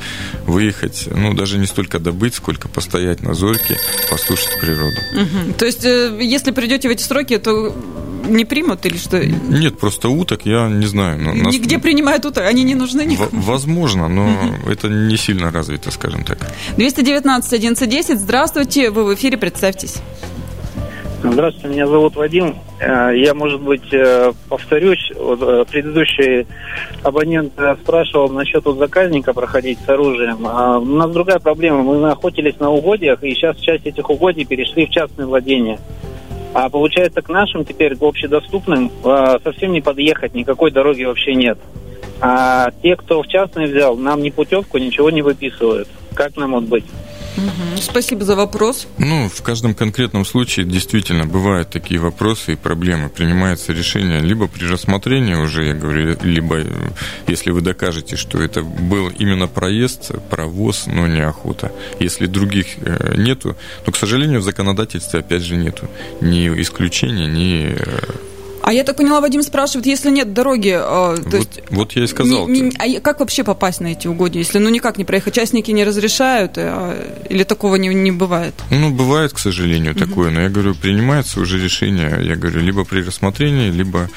выехать, 0.45 1.07
ну, 1.11 1.33
даже 1.33 1.57
не 1.57 1.65
столько 1.65 1.99
добыть, 1.99 2.35
сколько 2.35 2.67
постоять 2.67 3.21
на 3.21 3.33
зорьке, 3.33 3.77
послушать 4.09 4.59
природу. 4.61 4.97
Угу. 5.13 5.53
То 5.57 5.65
есть, 5.65 5.85
э, 5.85 6.17
если 6.21 6.51
придете 6.51 6.87
в 6.87 6.91
эти 6.91 7.03
сроки, 7.03 7.37
то 7.37 7.75
не 8.29 8.45
примут 8.45 8.85
или 8.85 8.97
что? 8.97 9.25
Нет, 9.25 9.79
просто 9.79 10.09
уток 10.09 10.45
я 10.45 10.67
не 10.67 10.85
знаю. 10.85 11.19
Но 11.19 11.33
нас... 11.33 11.53
Нигде 11.53 11.79
принимают 11.79 12.25
уток, 12.25 12.45
они 12.45 12.63
не 12.63 12.75
нужны 12.75 13.05
никому. 13.05 13.29
Возможно, 13.31 14.07
но 14.07 14.29
это 14.67 14.87
не 14.87 15.17
сильно 15.17 15.51
развито, 15.51 15.91
скажем 15.91 16.23
так. 16.23 16.37
219 16.77 17.53
11 17.53 18.19
Здравствуйте, 18.19 18.91
вы 18.91 19.05
в 19.05 19.13
эфире, 19.15 19.37
представьтесь. 19.37 20.01
Здравствуйте, 21.21 21.67
меня 21.67 21.85
зовут 21.85 22.15
Вадим. 22.15 22.55
Э, 22.79 23.11
я, 23.13 23.33
может 23.33 23.59
быть, 23.59 23.93
э, 23.93 24.31
повторюсь. 24.47 25.11
Вот 25.17 25.41
э, 25.41 25.65
предыдущий 25.69 26.47
абонент 27.03 27.51
спрашивал 27.83 28.29
насчет 28.29 28.63
вот 28.63 28.77
заказника 28.77 29.33
проходить 29.33 29.79
с 29.85 29.89
оружием. 29.89 30.47
А 30.47 30.79
у 30.79 30.85
нас 30.85 31.11
другая 31.11 31.39
проблема. 31.39 31.83
Мы 31.83 32.09
охотились 32.09 32.57
на 32.59 32.69
угодьях, 32.69 33.21
и 33.21 33.33
сейчас 33.33 33.57
часть 33.57 33.85
этих 33.85 34.09
угодий 34.09 34.45
перешли 34.45 34.85
в 34.85 34.91
частное 34.91 35.25
владение. 35.25 35.77
А 36.53 36.69
получается, 36.69 37.21
к 37.21 37.29
нашим 37.29 37.63
теперь, 37.63 37.95
общедоступным, 37.99 38.91
совсем 39.43 39.71
не 39.71 39.81
подъехать, 39.81 40.33
никакой 40.33 40.71
дороги 40.71 41.03
вообще 41.03 41.35
нет. 41.35 41.59
А 42.21 42.71
те, 42.81 42.95
кто 42.95 43.21
в 43.21 43.27
частный 43.27 43.67
взял, 43.67 43.95
нам 43.95 44.21
ни 44.21 44.29
путевку, 44.29 44.77
ничего 44.77 45.09
не 45.09 45.21
выписывают. 45.21 45.87
Как 46.13 46.35
нам 46.35 46.51
вот 46.51 46.63
быть? 46.63 46.85
Угу. 47.37 47.81
Спасибо 47.81 48.25
за 48.25 48.35
вопрос. 48.35 48.87
Ну, 48.97 49.29
в 49.29 49.41
каждом 49.41 49.73
конкретном 49.73 50.25
случае 50.25 50.65
действительно 50.65 51.25
бывают 51.25 51.69
такие 51.69 51.99
вопросы 51.99 52.53
и 52.53 52.55
проблемы. 52.55 53.09
Принимается 53.09 53.73
решение 53.73 54.19
либо 54.19 54.47
при 54.47 54.65
рассмотрении 54.65 55.35
уже, 55.35 55.67
я 55.67 55.73
говорю, 55.73 56.17
либо 56.21 56.57
э, 56.59 56.65
если 57.27 57.51
вы 57.51 57.61
докажете, 57.61 58.15
что 58.15 58.41
это 58.41 58.61
был 58.63 59.09
именно 59.09 59.47
проезд, 59.47 60.11
провоз, 60.29 60.85
но 60.87 61.07
не 61.07 61.21
охота. 61.21 61.71
Если 61.99 62.25
других 62.25 62.67
э, 62.81 63.15
нету, 63.17 63.55
то, 63.85 63.91
к 63.91 63.95
сожалению, 63.95 64.39
в 64.39 64.43
законодательстве 64.43 65.19
опять 65.19 65.43
же 65.43 65.55
нету 65.55 65.89
ни 66.21 66.47
исключения, 66.61 67.27
ни 67.27 67.75
э, 67.75 67.99
а 68.69 68.71
я 68.71 68.83
так 68.83 68.97
поняла, 68.97 69.19
Вадим 69.19 69.41
спрашивает, 69.41 69.87
если 69.87 70.11
нет 70.11 70.31
дороги, 70.31 70.77
э, 70.77 70.77
то 70.77 71.17
вот, 71.23 71.33
есть... 71.33 71.61
Вот 71.71 71.91
я 71.93 72.03
и 72.03 72.07
сказал. 72.07 72.47
Не, 72.47 72.61
не, 72.61 72.71
а 72.77 73.01
как 73.01 73.19
вообще 73.19 73.43
попасть 73.43 73.79
на 73.79 73.87
эти 73.87 74.05
угодья, 74.07 74.37
если 74.37 74.59
ну 74.59 74.69
никак 74.69 74.99
не 74.99 75.05
проехать? 75.05 75.33
Частники 75.33 75.71
не 75.71 75.83
разрешают 75.83 76.51
а, 76.57 76.95
или 77.27 77.43
такого 77.43 77.77
не, 77.77 77.87
не 77.87 78.11
бывает? 78.11 78.53
Ну, 78.69 78.91
бывает, 78.91 79.33
к 79.33 79.39
сожалению, 79.39 79.95
такое. 79.95 80.29
Но 80.29 80.41
я 80.41 80.49
говорю, 80.49 80.75
принимается 80.75 81.39
уже 81.39 81.57
решение, 81.57 82.19
я 82.21 82.35
говорю, 82.35 82.61
либо 82.61 82.85
при 82.85 83.01
рассмотрении, 83.01 83.71
либо, 83.71 84.07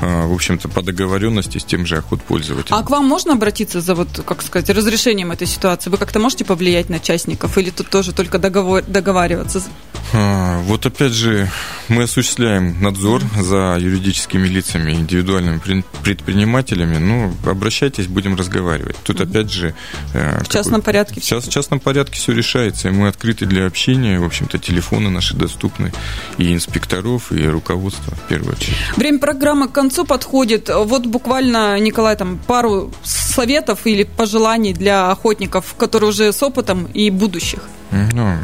а, 0.00 0.28
в 0.28 0.32
общем-то, 0.32 0.68
по 0.68 0.82
договоренности 0.82 1.58
с 1.58 1.64
тем 1.64 1.84
же 1.84 1.96
охотпользователем. 1.96 2.78
А 2.78 2.84
к 2.84 2.90
вам 2.90 3.06
можно 3.06 3.32
обратиться 3.32 3.80
за, 3.80 3.96
вот, 3.96 4.22
как 4.24 4.40
сказать, 4.42 4.70
разрешением 4.70 5.32
этой 5.32 5.48
ситуации? 5.48 5.90
Вы 5.90 5.96
как-то 5.96 6.20
можете 6.20 6.44
повлиять 6.44 6.90
на 6.90 7.00
частников 7.00 7.58
или 7.58 7.70
тут 7.70 7.88
тоже 7.88 8.12
только 8.12 8.38
договор, 8.38 8.84
договариваться? 8.86 9.64
А, 10.12 10.60
вот 10.60 10.86
опять 10.86 11.12
же, 11.12 11.50
мы 11.88 12.04
осуществляем 12.04 12.80
надзор 12.80 13.22
за 13.36 13.76
юридическими 13.96 14.46
лицами, 14.46 14.92
индивидуальными 14.92 15.84
предпринимателями, 16.02 16.98
ну, 16.98 17.34
обращайтесь, 17.50 18.06
будем 18.06 18.36
разговаривать. 18.36 18.96
Тут 19.02 19.20
опять 19.20 19.50
же... 19.50 19.74
Э, 20.14 20.42
в 20.42 20.48
частном 20.48 20.82
порядке? 20.82 21.20
Сейчас 21.20 21.46
в 21.46 21.50
частном 21.50 21.80
порядке 21.80 22.14
все 22.14 22.32
решается, 22.32 22.88
и 22.88 22.90
мы 22.90 23.08
открыты 23.08 23.46
для 23.46 23.66
общения, 23.66 24.18
в 24.18 24.24
общем-то, 24.24 24.58
телефоны 24.58 25.10
наши 25.10 25.34
доступны 25.36 25.92
и 26.38 26.52
инспекторов, 26.52 27.32
и 27.32 27.46
руководства, 27.46 28.14
в 28.14 28.28
первую 28.28 28.54
очередь. 28.54 28.76
Время 28.96 29.18
программы 29.18 29.68
к 29.68 29.72
концу 29.72 30.04
подходит. 30.04 30.68
Вот 30.68 31.06
буквально, 31.06 31.78
Николай, 31.80 32.16
там 32.16 32.38
пару 32.46 32.92
советов 33.02 33.86
или 33.86 34.04
пожеланий 34.04 34.72
для 34.72 35.10
охотников, 35.10 35.74
которые 35.74 36.10
уже 36.10 36.32
с 36.32 36.42
опытом 36.42 36.86
и 36.94 37.10
будущих. 37.10 37.60
Ну, 37.90 38.36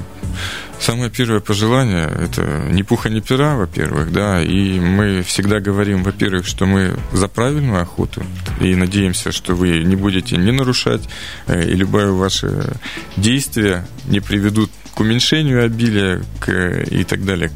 Самое 0.81 1.11
первое 1.11 1.40
пожелание– 1.40 2.11
это 2.21 2.68
ни 2.71 2.83
пуха, 2.83 3.09
ни 3.09 3.21
пера, 3.21 3.57
во-первых, 3.57 4.12
да, 4.12 4.42
и 4.42 4.81
мы 4.81 5.23
всегда 5.23 5.61
говорим, 5.61 6.03
во-первых, 6.03 6.47
что 6.47 6.66
мы 6.66 6.99
за 7.12 7.29
правильную 7.29 7.81
охоту, 7.81 8.23
и 8.61 8.75
надеемся, 8.75 9.31
что 9.31 9.55
вы 9.55 9.85
не 9.85 9.97
будете 9.97 10.37
не 10.37 10.51
нарушать, 10.51 11.09
э, 11.47 11.71
и 11.71 11.75
любое 11.75 12.11
ваше 12.11 12.77
действие 13.16 13.87
не 14.07 14.21
приведут 14.21 14.71
к 14.95 15.01
уменьшению 15.01 15.64
обилия 15.64 16.23
к, 16.40 16.51
и 16.51 17.05
так 17.05 17.25
далее, 17.25 17.51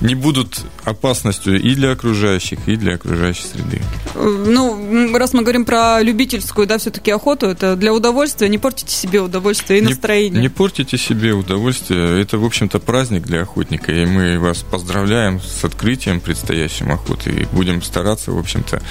не 0.00 0.14
будут 0.14 0.64
опасностью 0.84 1.60
и 1.60 1.74
для 1.74 1.92
окружающих, 1.92 2.58
и 2.66 2.76
для 2.76 2.94
окружающей 2.94 3.44
среды. 3.44 3.80
Ну, 4.14 5.16
раз 5.16 5.32
мы 5.32 5.42
говорим 5.42 5.64
про 5.64 6.02
любительскую, 6.02 6.66
да, 6.66 6.78
все-таки 6.78 7.10
охоту, 7.10 7.46
это 7.46 7.76
для 7.76 7.92
удовольствия, 7.92 8.48
не 8.48 8.58
портите 8.58 8.94
себе 8.94 9.20
удовольствие 9.20 9.80
и 9.80 9.82
настроение. 9.82 10.40
Не, 10.40 10.42
не 10.42 10.48
портите 10.48 10.98
себе 10.98 11.32
удовольствие, 11.32 12.20
это, 12.20 12.38
в 12.38 12.44
общем-то, 12.44 12.78
праздник 12.78 13.22
для 13.22 13.42
охотника, 13.42 13.92
и 13.92 14.04
мы 14.04 14.38
вас 14.38 14.58
поздравляем 14.58 15.40
с 15.40 15.64
открытием 15.64 16.20
предстоящим 16.20 16.92
охоты, 16.92 17.30
и 17.30 17.44
будем 17.54 17.82
стараться, 17.82 18.32
в 18.32 18.38
общем-то, 18.38 18.82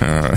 э, 0.00 0.34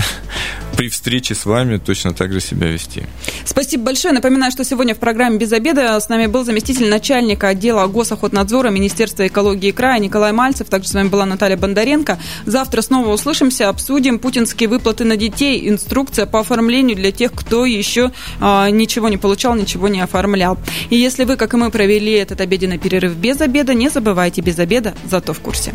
при 0.76 0.88
встрече 0.90 1.34
с 1.34 1.46
вами 1.46 1.78
точно 1.78 2.12
так 2.12 2.32
же 2.32 2.40
себя 2.40 2.68
вести. 2.68 3.04
Спасибо 3.44 3.84
большое. 3.84 4.12
Напоминаю, 4.12 4.52
что 4.52 4.62
сегодня 4.64 4.94
в 4.94 4.98
программе 4.98 5.38
«Без 5.38 5.52
обеда» 5.52 5.98
с 5.98 6.08
нами 6.08 6.26
был 6.26 6.44
заместитель 6.44 6.88
начальника 6.88 7.48
отдела 7.48 7.86
госохотнадзора 7.86 8.68
Министерства 8.68 9.26
экологии 9.26 9.70
края 9.70 9.98
Николай 9.98 10.32
Мальцев. 10.32 10.68
Также 10.68 10.90
с 10.90 10.94
вами 10.94 11.08
была 11.08 11.24
Наталья 11.24 11.56
Бондаренко. 11.56 12.18
Завтра 12.44 12.82
снова 12.82 13.12
услышимся, 13.12 13.68
обсудим 13.68 14.18
путинские 14.18 14.68
выплаты 14.68 15.04
на 15.04 15.16
детей, 15.16 15.68
инструкция 15.68 16.26
по 16.26 16.40
оформлению 16.40 16.96
для 16.96 17.10
тех, 17.10 17.32
кто 17.32 17.64
еще 17.64 18.12
а, 18.40 18.68
ничего 18.70 19.08
не 19.08 19.16
получал, 19.16 19.54
ничего 19.54 19.88
не 19.88 20.00
оформлял. 20.00 20.58
И 20.90 20.96
если 20.96 21.24
вы, 21.24 21.36
как 21.36 21.54
и 21.54 21.56
мы, 21.56 21.70
провели 21.70 22.12
этот 22.12 22.40
обеденный 22.40 22.78
перерыв 22.78 23.16
без 23.16 23.40
обеда, 23.40 23.72
не 23.72 23.88
забывайте 23.88 24.42
без 24.42 24.58
обеда, 24.58 24.94
зато 25.08 25.32
в 25.32 25.40
курсе. 25.40 25.74